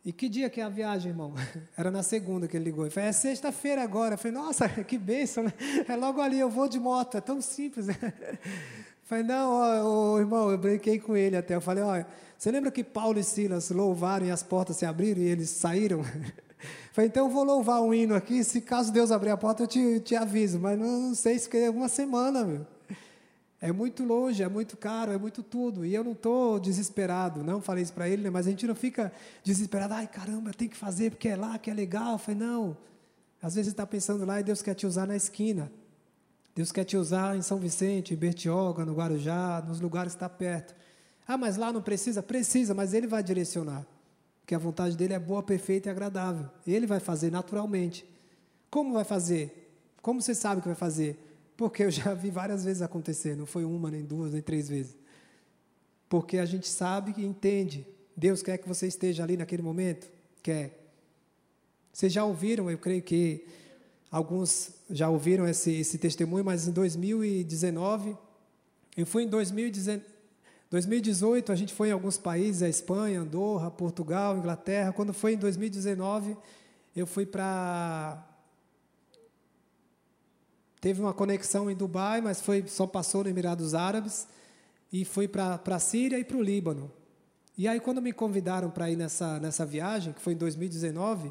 [0.02, 1.34] E que dia que é a viagem, irmão?
[1.76, 2.84] Era na segunda que ele ligou.
[2.84, 4.14] Ele falou, é sexta-feira agora.
[4.14, 5.52] Eu falei, nossa, que bênção, né?
[5.86, 7.86] É logo ali, eu vou de moto, é tão simples.
[9.10, 11.56] Eu falei, não, ó, ó, irmão, eu brinquei com ele até.
[11.56, 12.06] Eu falei, olha,
[12.38, 15.98] você lembra que Paulo e Silas louvaram e as portas se abriram e eles saíram?
[15.98, 16.04] Eu
[16.92, 19.66] falei, então eu vou louvar um hino aqui, se caso Deus abrir a porta, eu
[19.66, 20.60] te, te aviso.
[20.60, 22.64] Mas não, não sei se é uma semana, meu.
[23.60, 25.84] É muito longe, é muito caro, é muito tudo.
[25.84, 28.30] E eu não estou desesperado, não falei isso para ele, né?
[28.30, 29.12] mas a gente não fica
[29.44, 32.12] desesperado, ai caramba, tem que fazer porque é lá que é legal.
[32.12, 32.76] Eu falei, não.
[33.42, 35.70] Às vezes está pensando lá e Deus quer te usar na esquina.
[36.54, 40.28] Deus quer te usar em São Vicente, em Bertioga, no Guarujá, nos lugares que está
[40.28, 40.74] perto.
[41.28, 42.22] Ah, mas lá não precisa?
[42.22, 43.86] Precisa, mas Ele vai direcionar.
[44.40, 46.48] porque a vontade dele é boa, perfeita e agradável.
[46.66, 48.04] Ele vai fazer naturalmente.
[48.70, 49.70] Como vai fazer?
[50.02, 51.29] Como você sabe que vai fazer?
[51.60, 54.96] Porque eu já vi várias vezes acontecer, não foi uma, nem duas, nem três vezes.
[56.08, 57.86] Porque a gente sabe e entende.
[58.16, 60.10] Deus quer que você esteja ali naquele momento?
[60.42, 60.90] Quer.
[61.92, 63.44] Vocês já ouviram, eu creio que
[64.10, 68.16] alguns já ouviram esse, esse testemunho, mas em 2019,
[68.96, 70.02] eu fui em 2019,
[70.70, 74.94] 2018, a gente foi em alguns países, a Espanha, Andorra, Portugal, Inglaterra.
[74.94, 76.38] Quando foi em 2019,
[76.96, 78.26] eu fui para.
[80.80, 84.26] Teve uma conexão em Dubai, mas foi só passou no Emirados Árabes
[84.92, 86.90] e fui para a Síria e para o Líbano.
[87.56, 91.30] E aí, quando me convidaram para ir nessa, nessa viagem, que foi em 2019,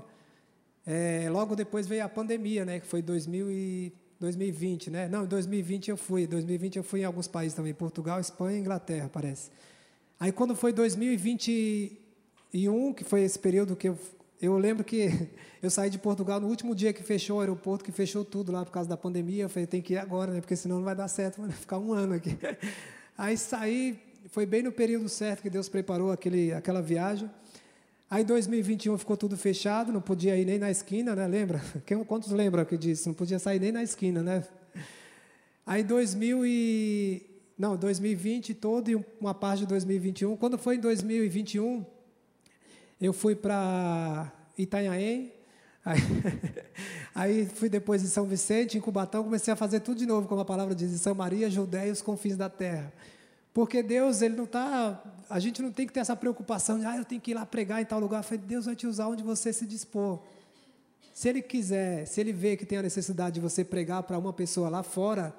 [0.86, 5.08] é, logo depois veio a pandemia, né, que foi 2000 e 2020, né?
[5.08, 6.28] Não, em 2020 eu fui.
[6.28, 9.50] 2020 eu fui em alguns países também, Portugal, Espanha e Inglaterra, parece.
[10.20, 13.97] Aí quando foi 2021, que foi esse período que eu
[14.41, 15.29] eu lembro que
[15.61, 18.63] eu saí de Portugal no último dia que fechou o aeroporto, que fechou tudo lá
[18.63, 19.43] por causa da pandemia.
[19.43, 20.41] Eu falei, tem que ir agora, né?
[20.41, 22.37] Porque senão não vai dar certo, vai ficar um ano aqui.
[23.17, 27.29] Aí saí, foi bem no período certo que Deus preparou aquele, aquela viagem.
[28.09, 31.27] Aí 2021 ficou tudo fechado, não podia ir nem na esquina, né?
[31.27, 31.61] Lembra?
[31.85, 33.05] Quem, quantos lembram que disse?
[33.07, 34.43] Não podia sair nem na esquina, né?
[35.63, 40.37] Aí 2000 e não, 2020 todo e uma parte de 2021.
[40.37, 41.85] Quando foi em 2021,
[43.00, 45.32] eu fui para Itanhaém,
[45.86, 46.00] aí,
[47.16, 50.41] aí, fui depois em São Vicente, em Cubatão, comecei a fazer tudo de novo, como
[50.41, 52.91] a palavra diz, em São Maria, Judéia os confins da terra.
[53.54, 55.04] Porque Deus, ele não está.
[55.30, 57.45] A gente não tem que ter essa preocupação de, ah, eu tenho que ir lá
[57.45, 58.24] pregar em tal lugar.
[58.24, 60.20] falei, Deus vai te usar onde você se dispor.
[61.14, 64.32] Se Ele quiser, se Ele vê que tem a necessidade de você pregar para uma
[64.32, 65.36] pessoa lá fora,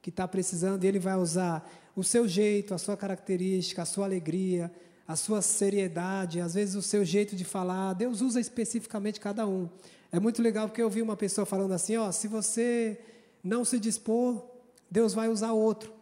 [0.00, 4.72] que está precisando, Ele vai usar o seu jeito, a sua característica, a sua alegria,
[5.10, 7.94] a sua seriedade, às vezes o seu jeito de falar.
[7.94, 9.68] Deus usa especificamente cada um.
[10.12, 12.96] É muito legal porque eu vi uma pessoa falando assim: ó, se você
[13.42, 14.40] não se dispor,
[14.88, 15.92] Deus vai usar outro.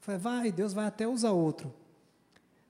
[0.00, 1.72] Falei, vai, Deus vai até usar outro.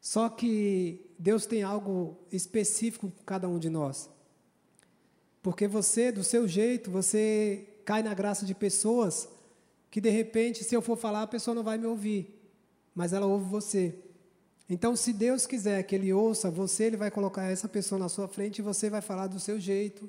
[0.02, 4.10] Só que Deus tem algo específico com cada um de nós.
[5.42, 9.30] Porque você, do seu jeito, você cai na graça de pessoas
[9.90, 12.38] que de repente, se eu for falar, a pessoa não vai me ouvir,
[12.94, 13.94] mas ela ouve você.
[14.68, 18.26] Então, se Deus quiser que ele ouça você, ele vai colocar essa pessoa na sua
[18.26, 20.08] frente e você vai falar do seu jeito,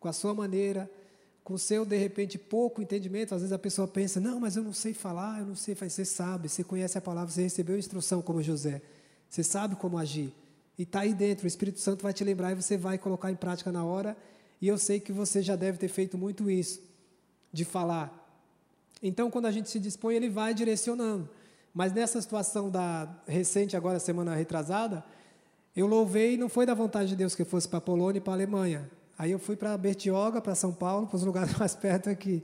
[0.00, 0.90] com a sua maneira,
[1.44, 4.62] com o seu, de repente, pouco entendimento, às vezes a pessoa pensa, não, mas eu
[4.62, 8.22] não sei falar, eu não sei, você sabe, você conhece a palavra, você recebeu instrução
[8.22, 8.80] como José,
[9.28, 10.32] você sabe como agir,
[10.78, 13.36] e está aí dentro, o Espírito Santo vai te lembrar e você vai colocar em
[13.36, 14.16] prática na hora,
[14.60, 16.80] e eu sei que você já deve ter feito muito isso,
[17.52, 18.18] de falar.
[19.02, 21.28] Então, quando a gente se dispõe, ele vai direcionando.
[21.74, 25.04] Mas nessa situação da recente, agora semana retrasada,
[25.74, 28.20] eu louvei, não foi da vontade de Deus que eu fosse para a Polônia e
[28.20, 28.90] para a Alemanha.
[29.18, 32.42] Aí eu fui para Bertioga, para São Paulo, para os lugares mais perto aqui,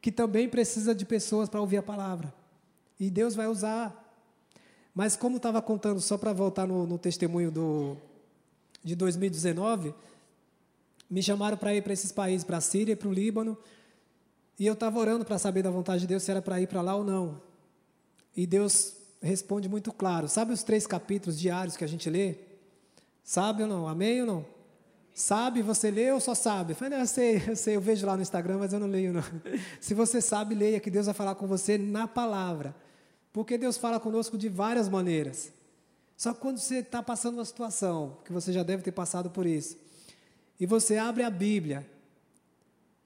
[0.00, 2.32] que também precisa de pessoas para ouvir a palavra.
[2.98, 4.08] E Deus vai usar.
[4.94, 7.96] Mas como estava contando, só para voltar no, no testemunho do,
[8.84, 9.94] de 2019,
[11.10, 13.58] me chamaram para ir para esses países, para a Síria, para o Líbano,
[14.58, 16.82] e eu estava orando para saber da vontade de Deus se era para ir para
[16.82, 17.40] lá ou não.
[18.36, 20.28] E Deus responde muito claro.
[20.28, 22.36] Sabe os três capítulos diários que a gente lê?
[23.22, 23.86] Sabe ou não?
[23.86, 24.46] Amém ou não?
[25.12, 26.72] Sabe, você lê ou só sabe?
[26.72, 28.86] Eu falei, não, eu sei, eu sei, eu vejo lá no Instagram, mas eu não
[28.86, 29.22] leio não.
[29.80, 32.74] Se você sabe, leia, que Deus vai falar com você na palavra.
[33.32, 35.52] Porque Deus fala conosco de várias maneiras.
[36.16, 39.46] Só que quando você está passando uma situação, que você já deve ter passado por
[39.46, 39.76] isso,
[40.58, 41.86] e você abre a Bíblia,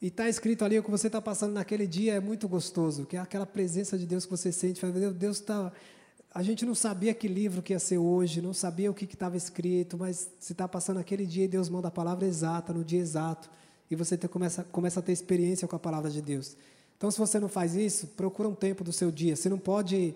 [0.00, 3.16] e está escrito ali o que você está passando naquele dia, é muito gostoso, que
[3.16, 4.80] é aquela presença de Deus que você sente,
[5.12, 5.72] Deus está
[6.34, 9.36] a gente não sabia que livro que ia ser hoje, não sabia o que estava
[9.36, 12.98] escrito, mas se está passando aquele dia e Deus manda a palavra exata, no dia
[12.98, 13.48] exato,
[13.88, 16.56] e você te, começa, começa a ter experiência com a palavra de Deus.
[16.96, 19.36] Então, se você não faz isso, procura um tempo do seu dia.
[19.36, 20.12] Você não pode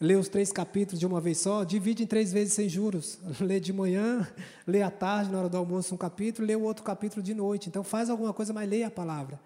[0.00, 3.18] ler os três capítulos de uma vez só, divide em três vezes sem juros.
[3.40, 4.26] Lê de manhã,
[4.66, 7.68] lê à tarde, na hora do almoço, um capítulo, lê o outro capítulo de noite.
[7.68, 9.40] Então, faz alguma coisa, mas leia a palavra.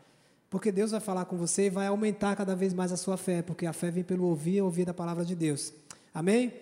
[0.50, 3.40] Porque Deus vai falar com você e vai aumentar cada vez mais a sua fé,
[3.40, 5.72] porque a fé vem pelo ouvir e ouvir da palavra de Deus.
[6.14, 6.53] Amém?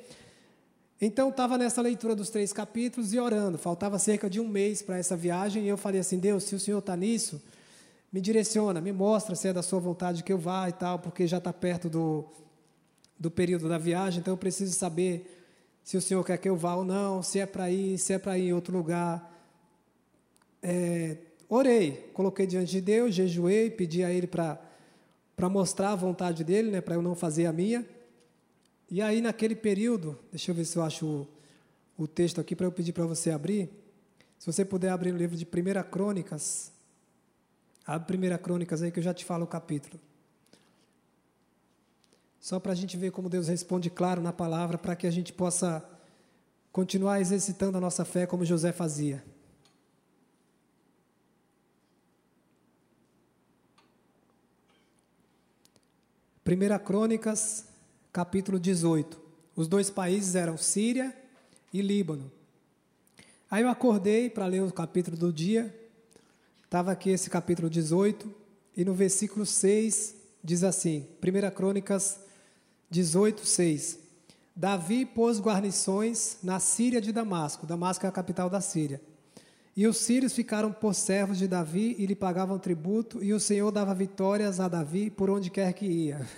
[1.00, 3.58] Então, estava nessa leitura dos três capítulos e orando.
[3.58, 5.64] Faltava cerca de um mês para essa viagem.
[5.64, 7.42] E eu falei assim: Deus, se o Senhor está nisso,
[8.12, 11.26] me direciona, me mostra se é da Sua vontade que eu vá e tal, porque
[11.26, 12.24] já está perto do,
[13.20, 14.20] do período da viagem.
[14.20, 15.36] Então, eu preciso saber
[15.84, 18.18] se o Senhor quer que eu vá ou não, se é para ir, se é
[18.18, 19.30] para ir em outro lugar.
[20.62, 24.58] É, orei, coloquei diante de Deus, jejuei, pedi a Ele para
[25.50, 27.86] mostrar a vontade dele, né, para eu não fazer a minha.
[28.90, 31.28] E aí, naquele período, deixa eu ver se eu acho o,
[32.04, 33.68] o texto aqui para eu pedir para você abrir.
[34.38, 36.72] Se você puder abrir o livro de 1 Crônicas,
[37.86, 40.00] abre 1 Crônicas aí que eu já te falo o capítulo.
[42.40, 45.30] Só para a gente ver como Deus responde claro na palavra, para que a gente
[45.30, 45.84] possa
[46.72, 49.22] continuar exercitando a nossa fé como José fazia.
[56.42, 57.66] Primeira Crônicas,
[58.10, 59.20] capítulo 18.
[59.54, 61.14] Os dois países eram Síria
[61.72, 62.32] e Líbano.
[63.50, 65.74] Aí eu acordei para ler o capítulo do dia.
[66.64, 68.32] Estava aqui esse capítulo 18
[68.76, 72.29] e no versículo 6 diz assim: 1 Crônicas
[72.90, 73.98] 18, 6.
[74.54, 77.66] Davi pôs guarnições na Síria de Damasco.
[77.66, 79.00] Damasco é a capital da Síria.
[79.76, 83.70] E os sírios ficaram por servos de Davi e lhe pagavam tributo, e o Senhor
[83.70, 86.28] dava vitórias a Davi por onde quer que ia.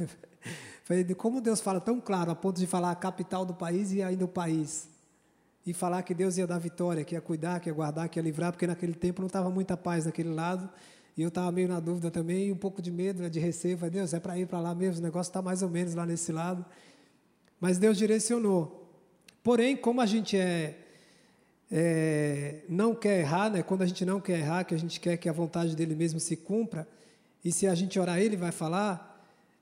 [1.17, 4.25] Como Deus fala tão claro, a ponto de falar a capital do país e ainda
[4.25, 4.87] o país.
[5.67, 8.23] E falar que Deus ia dar vitória, que ia cuidar, que ia guardar, que ia
[8.23, 10.69] livrar, porque naquele tempo não estava muita paz naquele lado.
[11.17, 13.77] E eu estava meio na dúvida também, um pouco de medo, né, de receio.
[13.77, 16.07] Falei, Deus, é para ir para lá mesmo, o negócio está mais ou menos lá
[16.07, 16.65] nesse lado.
[17.61, 18.91] Mas Deus direcionou.
[19.43, 20.79] Porém, como a gente é,
[21.71, 25.19] é, não quer errar, né, quando a gente não quer errar, que a gente quer
[25.19, 26.89] que a vontade dele mesmo se cumpra,
[27.45, 29.11] e se a gente orar, ele vai falar.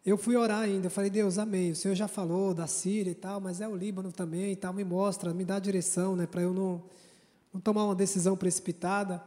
[0.06, 1.72] Eu fui orar ainda, eu falei, Deus, amém.
[1.72, 4.72] O Senhor já falou da Síria e tal, mas é o Líbano também e tal,
[4.72, 6.82] me mostra, me dá direção, né, para eu não,
[7.52, 9.20] não tomar uma decisão precipitada.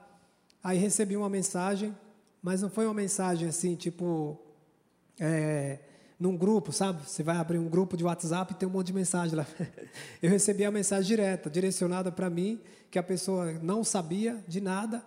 [0.64, 1.94] Aí recebi uma mensagem
[2.44, 4.38] mas não foi uma mensagem assim, tipo,
[5.18, 5.80] é,
[6.20, 7.10] num grupo, sabe?
[7.10, 9.48] Você vai abrir um grupo de WhatsApp e tem um monte de mensagem lá.
[10.22, 12.60] Eu recebi a mensagem direta, direcionada para mim,
[12.92, 15.02] que a pessoa não sabia de nada,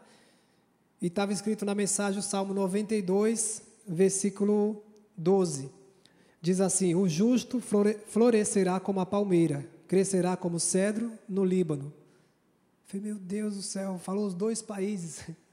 [1.00, 4.82] e estava escrito na mensagem o Salmo 92, versículo
[5.14, 5.70] 12.
[6.40, 7.60] Diz assim: O justo
[8.06, 11.92] florescerá como a palmeira, crescerá como cedro no Líbano.
[12.86, 15.22] Eu falei, meu Deus do céu, falou os dois países.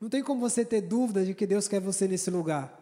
[0.00, 2.78] Não tem como você ter dúvida de que Deus quer você nesse lugar.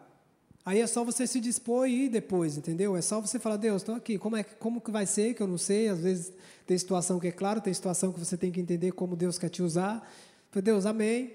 [0.65, 2.97] Aí é só você se dispor e ir depois, entendeu?
[2.97, 4.19] É só você falar, Deus, estou aqui.
[4.19, 5.33] Como, é, como que vai ser?
[5.33, 5.89] Que eu não sei.
[5.89, 6.33] Às vezes
[6.67, 9.49] tem situação que é claro, tem situação que você tem que entender como Deus quer
[9.49, 10.07] te usar.
[10.51, 11.33] Falei, Deus, amém.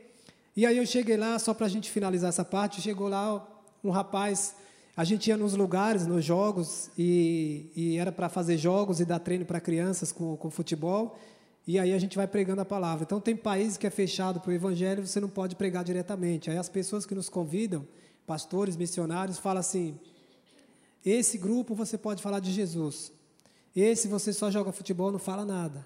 [0.56, 3.48] E aí eu cheguei lá, só para a gente finalizar essa parte, chegou lá
[3.82, 4.54] um rapaz,
[4.98, 9.20] a gente ia nos lugares, nos jogos, e, e era para fazer jogos e dar
[9.20, 11.18] treino para crianças com, com futebol
[11.68, 13.04] e aí a gente vai pregando a palavra.
[13.04, 16.50] Então, tem países que é fechado para o evangelho, você não pode pregar diretamente.
[16.50, 17.88] Aí as pessoas que nos convidam,
[18.26, 20.00] pastores, missionários, falam assim:
[21.06, 23.12] esse grupo você pode falar de Jesus.
[23.76, 25.86] Esse você só joga futebol, não fala nada.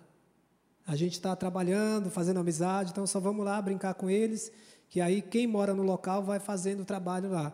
[0.88, 4.52] A gente está trabalhando, fazendo amizade, então só vamos lá brincar com eles,
[4.90, 7.54] que aí quem mora no local vai fazendo o trabalho lá.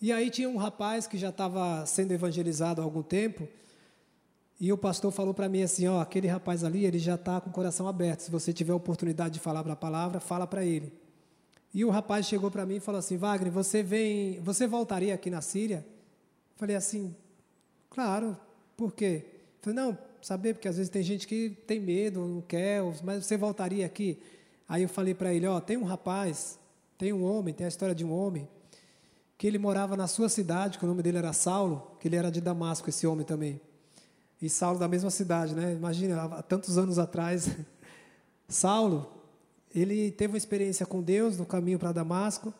[0.00, 3.46] E aí tinha um rapaz que já estava sendo evangelizado há algum tempo,
[4.62, 7.50] e o pastor falou para mim assim, ó, aquele rapaz ali, ele já está com
[7.50, 8.20] o coração aberto.
[8.20, 10.92] Se você tiver oportunidade de falar a palavra, fala para ele.
[11.74, 15.30] E o rapaz chegou para mim e falou assim, Wagner, você vem, você voltaria aqui
[15.30, 15.84] na Síria?
[16.54, 17.12] Falei assim,
[17.90, 18.36] claro.
[18.76, 19.24] Por quê?
[19.60, 23.36] Falei, não, saber porque às vezes tem gente que tem medo, não quer, mas você
[23.36, 24.22] voltaria aqui?
[24.68, 26.56] Aí eu falei para ele, ó, tem um rapaz,
[26.96, 28.48] tem um homem, tem a história de um homem
[29.36, 32.30] que ele morava na sua cidade, que o nome dele era Saulo, que ele era
[32.30, 33.60] de Damasco, esse homem também
[34.42, 35.72] e Saulo da mesma cidade, né?
[35.72, 37.48] Imagina, há tantos anos atrás,
[38.48, 39.08] Saulo,
[39.72, 42.52] ele teve uma experiência com Deus no caminho para Damasco,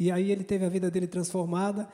[0.00, 1.86] e aí ele teve a vida dele transformada,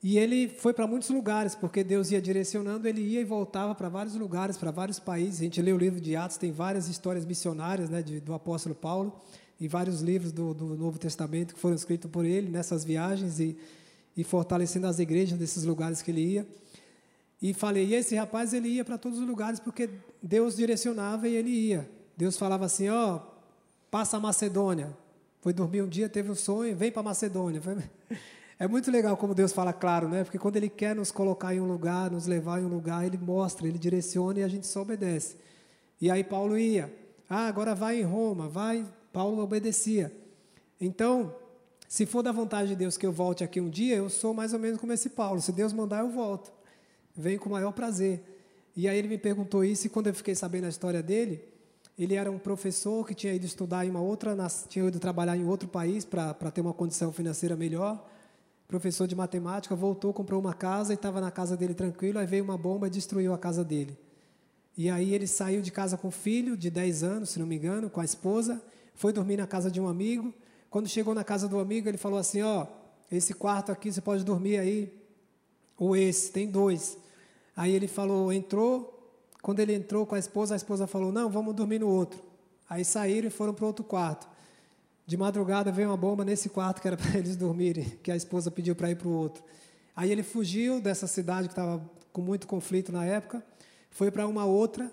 [0.00, 3.88] e ele foi para muitos lugares, porque Deus ia direcionando, ele ia e voltava para
[3.88, 5.40] vários lugares, para vários países.
[5.40, 8.74] A gente lê o livro de Atos, tem várias histórias missionárias né, de, do apóstolo
[8.74, 9.20] Paulo,
[9.60, 13.56] e vários livros do, do, Novo Testamento que foram escritos por ele nessas viagens e,
[14.16, 16.46] e fortalecendo as igrejas desses lugares que ele ia.
[17.42, 19.90] E falei, e esse rapaz ele ia para todos os lugares porque
[20.22, 21.90] Deus direcionava e ele ia.
[22.16, 23.20] Deus falava assim, ó, oh,
[23.90, 24.96] passa a Macedônia.
[25.40, 27.60] Foi dormir um dia, teve um sonho, vem para Macedônia.
[28.58, 30.22] É muito legal como Deus fala claro, né?
[30.22, 33.18] Porque quando Ele quer nos colocar em um lugar, nos levar em um lugar, Ele
[33.18, 35.34] mostra, Ele direciona e a gente só obedece.
[36.00, 36.94] E aí Paulo ia.
[37.28, 38.86] Ah, agora vai em Roma, vai.
[39.12, 40.12] Paulo obedecia.
[40.80, 41.34] Então,
[41.88, 44.52] se for da vontade de Deus que eu volte aqui um dia, eu sou mais
[44.52, 45.40] ou menos como esse Paulo.
[45.40, 46.52] Se Deus mandar, eu volto.
[47.16, 48.22] Venho com o maior prazer.
[48.74, 51.44] E aí ele me perguntou isso, e quando eu fiquei sabendo a história dele,
[51.98, 54.34] ele era um professor que tinha ido estudar em uma outra,
[54.68, 58.08] tinha ido trabalhar em outro país para ter uma condição financeira melhor.
[58.66, 62.42] Professor de matemática, voltou, comprou uma casa e estava na casa dele tranquilo, aí veio
[62.42, 63.98] uma bomba e destruiu a casa dele.
[64.76, 67.56] E aí ele saiu de casa com o filho, de 10 anos, se não me
[67.56, 68.62] engano, com a esposa,
[68.94, 70.32] foi dormir na casa de um amigo.
[70.70, 72.66] Quando chegou na casa do amigo, ele falou assim: Ó,
[73.10, 74.90] esse quarto aqui você pode dormir aí,
[75.76, 76.96] ou esse, tem dois.
[77.56, 78.98] Aí ele falou, entrou.
[79.42, 82.22] Quando ele entrou com a esposa, a esposa falou: Não, vamos dormir no outro.
[82.68, 84.28] Aí saíram e foram para outro quarto.
[85.04, 88.50] De madrugada veio uma bomba nesse quarto que era para eles dormirem, que a esposa
[88.50, 89.42] pediu para ir para o outro.
[89.94, 91.82] Aí ele fugiu dessa cidade que estava
[92.12, 93.44] com muito conflito na época,
[93.90, 94.90] foi para uma outra,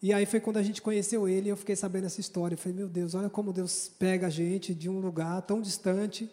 [0.00, 2.54] e aí foi quando a gente conheceu ele e eu fiquei sabendo essa história.
[2.54, 6.30] Eu falei, meu Deus, olha como Deus pega a gente de um lugar tão distante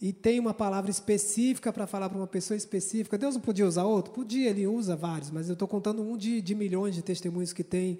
[0.00, 3.16] e tem uma palavra específica para falar para uma pessoa específica.
[3.16, 4.12] Deus não podia usar outro?
[4.12, 7.64] Podia, ele usa vários, mas eu estou contando um de, de milhões de testemunhos que
[7.64, 7.98] tem,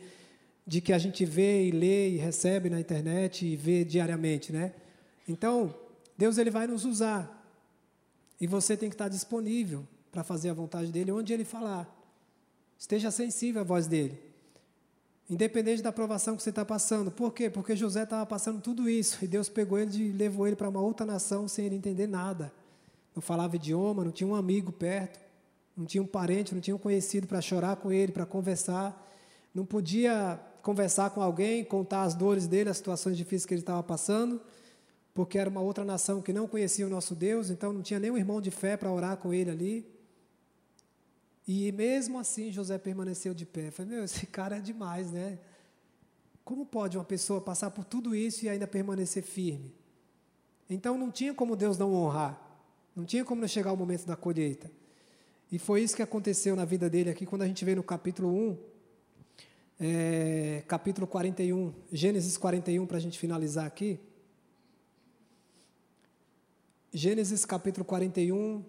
[0.66, 4.74] de que a gente vê e lê e recebe na internet e vê diariamente, né?
[5.26, 5.74] Então,
[6.18, 7.32] Deus ele vai nos usar.
[8.38, 11.90] E você tem que estar disponível para fazer a vontade dele onde ele falar.
[12.78, 14.20] Esteja sensível à voz dele.
[15.28, 17.10] Independente da aprovação que você está passando.
[17.10, 17.50] Por quê?
[17.50, 19.24] Porque José estava passando tudo isso.
[19.24, 22.52] E Deus pegou ele e levou ele para uma outra nação sem ele entender nada.
[23.14, 25.18] Não falava idioma, não tinha um amigo perto,
[25.76, 29.04] não tinha um parente, não tinha um conhecido para chorar com ele, para conversar.
[29.52, 33.82] Não podia conversar com alguém, contar as dores dele, as situações difíceis que ele estava
[33.82, 34.40] passando,
[35.14, 38.18] porque era uma outra nação que não conhecia o nosso Deus, então não tinha nenhum
[38.18, 39.95] irmão de fé para orar com ele ali.
[41.46, 43.68] E mesmo assim José permaneceu de pé.
[43.68, 45.38] Eu falei, meu, esse cara é demais, né?
[46.44, 49.72] Como pode uma pessoa passar por tudo isso e ainda permanecer firme?
[50.68, 52.40] Então não tinha como Deus não honrar.
[52.94, 54.70] Não tinha como não chegar o momento da colheita.
[55.50, 58.28] E foi isso que aconteceu na vida dele aqui, quando a gente vê no capítulo
[58.28, 58.58] 1,
[59.78, 64.00] é, capítulo 41, Gênesis 41, para a gente finalizar aqui.
[66.92, 68.64] Gênesis capítulo 41,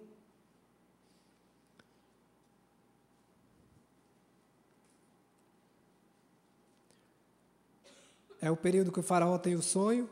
[8.42, 10.10] É o período que o faraó tem o sonho,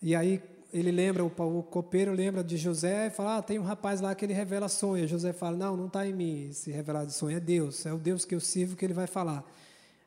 [0.00, 0.42] e aí
[0.72, 4.24] ele lembra, o, copeiro lembra de José e fala: Ah, tem um rapaz lá que
[4.24, 5.06] ele revela sonho.
[5.06, 7.98] José fala: Não, não está em mim esse revelar de sonho, é Deus, é o
[7.98, 9.44] Deus que eu sirvo que ele vai falar.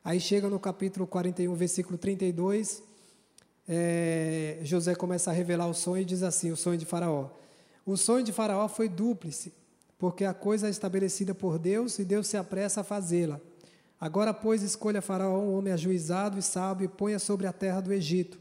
[0.02, 2.82] Aí chega no capítulo 41, versículo 32,
[3.68, 7.28] é, José começa a revelar o sonho e diz assim: O sonho de Faraó.
[7.84, 9.52] O sonho de Faraó foi dúplice,
[9.98, 13.38] porque a coisa é estabelecida por Deus e Deus se apressa a fazê-la.
[14.04, 17.90] Agora, pois, escolha Faraó um homem ajuizado e sábio e ponha sobre a terra do
[17.90, 18.38] Egito.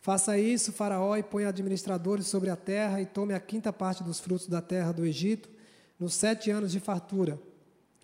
[0.00, 4.18] Faça isso, Faraó, e ponha administradores sobre a terra e tome a quinta parte dos
[4.18, 5.50] frutos da terra do Egito
[6.00, 7.38] nos sete anos de fartura.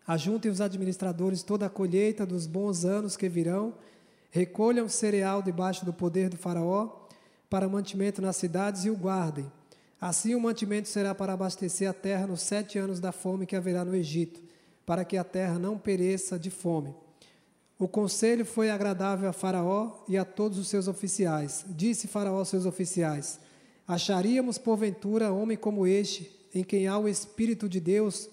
[0.07, 3.73] Ajuntem os administradores toda a colheita dos bons anos que virão.
[4.31, 7.07] Recolham cereal debaixo do poder do Faraó
[7.49, 9.51] para mantimento nas cidades e o guardem.
[9.99, 13.83] Assim o mantimento será para abastecer a terra nos sete anos da fome que haverá
[13.83, 14.52] no Egito
[14.93, 16.95] para que a terra não pereça de fome.
[17.79, 21.65] O conselho foi agradável a Faraó e a todos os seus oficiais.
[21.67, 23.41] Disse Faraó aos seus oficiais:
[23.89, 28.29] Acharíamos porventura homem como este, em quem há o Espírito de Deus?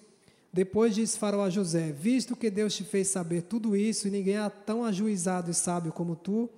[0.51, 4.35] Depois disse Faraó a José: Visto que Deus te fez saber tudo isso e ninguém
[4.35, 6.49] é tão ajuizado e sábio como tu,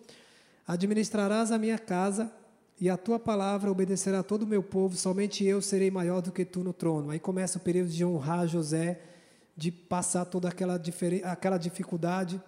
[0.66, 2.34] administrarás a minha casa
[2.80, 6.44] e a tua palavra obedecerá todo o meu povo, somente eu serei maior do que
[6.44, 7.12] tu no trono.
[7.12, 9.11] Aí começa o período de honrar José
[9.56, 10.82] de passar toda aquela,
[11.24, 12.42] aquela dificuldade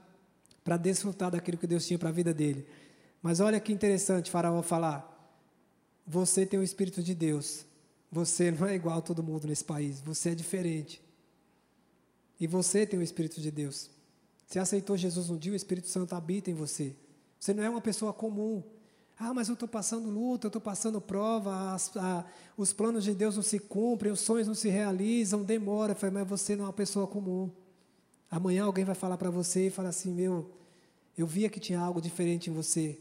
[0.64, 2.66] para desfrutar daquilo que Deus tinha para a vida dele.
[3.22, 5.10] Mas olha que interessante Faraó falar:
[6.06, 7.66] você tem o Espírito de Deus.
[8.12, 10.00] Você não é igual a todo mundo nesse país.
[10.02, 11.02] Você é diferente.
[12.40, 13.90] E você tem o Espírito de Deus.
[14.46, 16.96] Você aceitou Jesus um dia, o Espírito Santo habita em você.
[17.40, 18.62] Você não é uma pessoa comum.
[19.26, 22.26] Ah, mas eu estou passando luta, eu estou passando prova, as, a,
[22.58, 25.94] os planos de Deus não se cumprem, os sonhos não se realizam, demora.
[25.94, 27.50] Eu falei, mas você não é uma pessoa comum.
[28.30, 30.52] Amanhã alguém vai falar para você e falar assim: meu,
[31.18, 33.00] eu via que tinha algo diferente em você.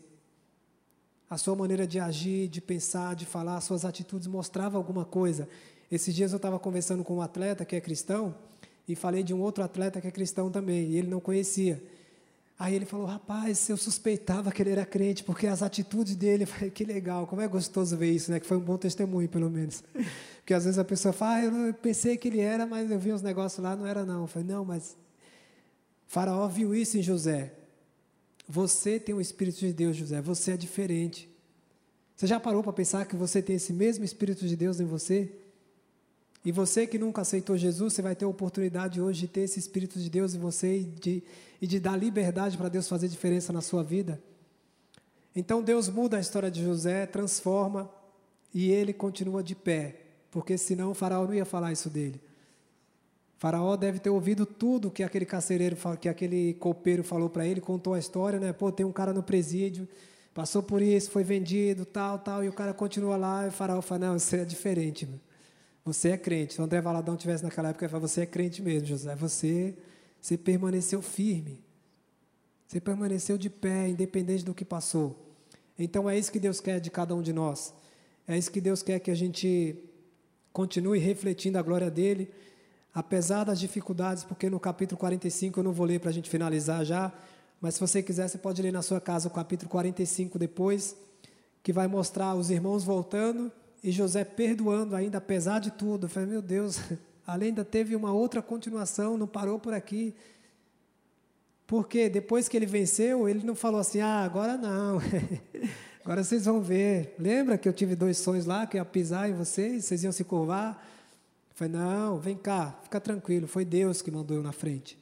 [1.29, 5.49] A sua maneira de agir, de pensar, de falar, as suas atitudes mostravam alguma coisa.
[5.91, 8.33] Esses dias eu estava conversando com um atleta que é cristão
[8.87, 11.83] e falei de um outro atleta que é cristão também, e ele não conhecia.
[12.63, 16.71] Aí ele falou, rapaz, eu suspeitava que ele era crente, porque as atitudes dele, falei,
[16.71, 18.39] que legal, como é gostoso ver isso, né?
[18.39, 19.83] Que foi um bom testemunho, pelo menos.
[20.39, 23.13] Porque às vezes a pessoa fala, ah, eu pensei que ele era, mas eu vi
[23.13, 24.23] uns negócios lá, não era não.
[24.23, 24.97] Eu falei, não, mas
[26.07, 27.53] Faraó viu isso em José.
[28.49, 31.29] Você tem o Espírito de Deus, José, você é diferente.
[32.15, 35.33] Você já parou para pensar que você tem esse mesmo Espírito de Deus em você?
[36.45, 39.59] E você que nunca aceitou Jesus, você vai ter a oportunidade hoje de ter esse
[39.59, 41.22] Espírito de Deus em você e de,
[41.61, 44.20] e de dar liberdade para Deus fazer diferença na sua vida.
[45.34, 47.88] Então Deus muda a história de José, transforma
[48.53, 49.97] e ele continua de pé,
[50.30, 52.20] porque senão o faraó não ia falar isso dele.
[53.38, 57.95] Faraó deve ter ouvido tudo que aquele carcereiro, que aquele copeiro falou para ele, contou
[57.95, 58.53] a história, né?
[58.53, 59.88] Pô, tem um cara no presídio,
[60.32, 63.80] passou por isso, foi vendido, tal, tal, e o cara continua lá, e o faraó
[63.80, 65.18] fala, não, isso é diferente, meu.
[65.85, 66.55] Você é crente.
[66.55, 69.14] Se o André Valadão tivesse naquela época, ele falava, você é crente mesmo, José.
[69.16, 69.76] Você,
[70.20, 71.61] você permaneceu firme.
[72.66, 75.35] Você permaneceu de pé, independente do que passou.
[75.78, 77.74] Então é isso que Deus quer de cada um de nós.
[78.26, 79.76] É isso que Deus quer que a gente
[80.53, 82.30] continue refletindo a glória dele,
[82.95, 86.85] apesar das dificuldades, porque no capítulo 45 eu não vou ler para a gente finalizar
[86.85, 87.12] já,
[87.61, 90.97] mas se você quiser, você pode ler na sua casa o capítulo 45 depois,
[91.62, 93.51] que vai mostrar os irmãos voltando
[93.83, 96.07] e José perdoando ainda, apesar de tudo.
[96.07, 96.78] Eu falei, meu Deus,
[97.26, 100.14] além ainda teve uma outra continuação, não parou por aqui.
[101.66, 105.01] Porque depois que ele venceu, ele não falou assim, ah, agora não.
[106.05, 107.14] agora vocês vão ver.
[107.18, 110.22] Lembra que eu tive dois sonhos lá, que ia pisar em vocês, vocês iam se
[110.22, 110.87] curvar?
[111.55, 114.99] Falei, não, vem cá, fica tranquilo, foi Deus que mandou eu na frente.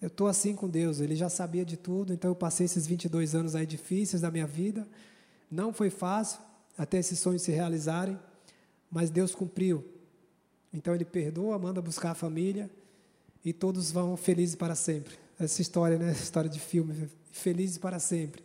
[0.00, 3.34] Eu estou assim com Deus, Ele já sabia de tudo, então eu passei esses 22
[3.34, 4.86] anos aí difíceis da minha vida.
[5.50, 6.40] Não foi fácil
[6.78, 8.18] até esses sonhos se realizarem,
[8.90, 9.84] mas Deus cumpriu.
[10.72, 12.70] Então Ele perdoa, manda buscar a família
[13.44, 15.14] e todos vão felizes para sempre.
[15.38, 16.12] Essa história, né?
[16.12, 18.42] História de filme, felizes para sempre.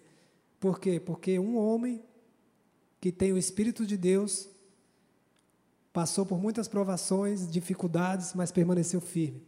[0.59, 0.99] Por quê?
[0.99, 2.01] Porque um homem
[2.99, 4.49] que tem o Espírito de Deus
[5.91, 9.43] passou por muitas provações, dificuldades, mas permaneceu firme.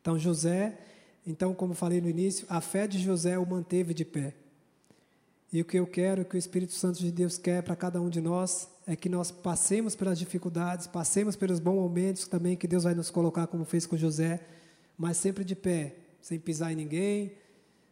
[0.00, 0.78] Então José
[1.26, 4.34] então, como falei no início, a fé de José o manteve de pé.
[5.52, 8.00] E o que eu quero, o que o Espírito Santo de Deus quer para cada
[8.00, 12.68] um de nós, é que nós passemos pelas dificuldades, passemos pelos bons momentos também que
[12.68, 14.40] Deus vai nos colocar, como fez com José,
[14.96, 17.32] mas sempre de pé, sem pisar em ninguém,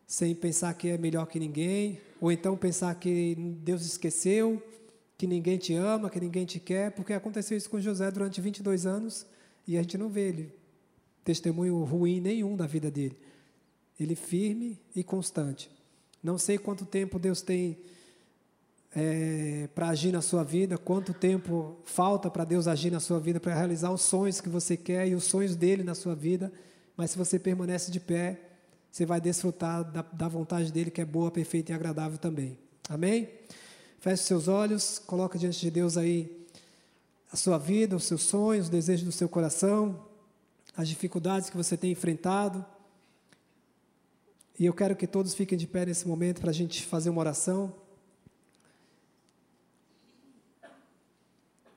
[0.06, 4.62] sem pensar que é melhor que ninguém, ou então pensar que Deus esqueceu,
[5.16, 8.86] que ninguém te ama, que ninguém te quer, porque aconteceu isso com José durante 22
[8.86, 9.26] anos
[9.66, 10.58] e a gente não vê ele
[11.28, 13.14] testemunho ruim nenhum da vida dele.
[14.00, 15.70] Ele firme e constante.
[16.22, 17.78] Não sei quanto tempo Deus tem
[18.94, 23.38] é, para agir na sua vida, quanto tempo falta para Deus agir na sua vida,
[23.38, 26.52] para realizar os sonhos que você quer e os sonhos dele na sua vida,
[26.96, 28.40] mas se você permanece de pé,
[28.90, 32.58] você vai desfrutar da, da vontade dele, que é boa, perfeita e agradável também.
[32.88, 33.28] Amém?
[34.00, 36.46] Feche seus olhos, coloca diante de Deus aí
[37.30, 40.08] a sua vida, os seus sonhos, os desejos do seu coração
[40.78, 42.64] as dificuldades que você tem enfrentado.
[44.58, 47.20] E eu quero que todos fiquem de pé nesse momento para a gente fazer uma
[47.20, 47.72] oração.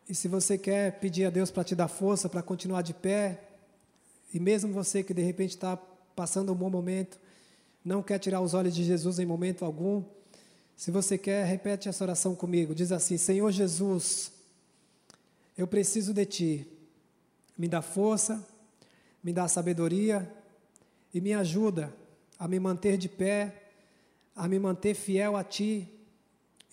[0.09, 3.39] E se você quer pedir a Deus para te dar força para continuar de pé,
[4.33, 5.77] e mesmo você que de repente está
[6.15, 7.19] passando um bom momento,
[7.85, 10.03] não quer tirar os olhos de Jesus em momento algum,
[10.75, 12.73] se você quer, repete essa oração comigo.
[12.73, 14.31] Diz assim: Senhor Jesus,
[15.55, 16.67] eu preciso de Ti.
[17.55, 18.43] Me dá força,
[19.23, 20.27] me dá sabedoria
[21.13, 22.00] e me ajuda
[22.41, 23.53] a me manter de pé,
[24.35, 25.87] a me manter fiel a Ti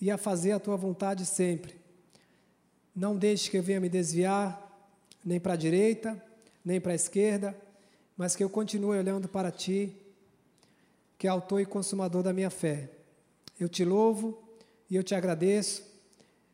[0.01, 1.79] e a fazer a Tua vontade sempre.
[2.97, 4.66] Não deixe que eu venha me desviar,
[5.23, 6.25] nem para a direita,
[6.64, 7.55] nem para a esquerda,
[8.16, 9.95] mas que eu continue olhando para Ti,
[11.19, 12.89] que é autor e consumador da minha fé.
[13.61, 14.43] Eu te louvo
[14.89, 15.85] e eu te agradeço,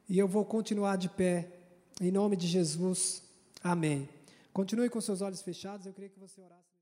[0.09, 1.47] e eu vou continuar de pé,
[2.01, 3.23] em nome de Jesus.
[3.63, 4.09] Amém.
[4.53, 6.74] Continue com seus olhos fechados, eu queria que você orasse.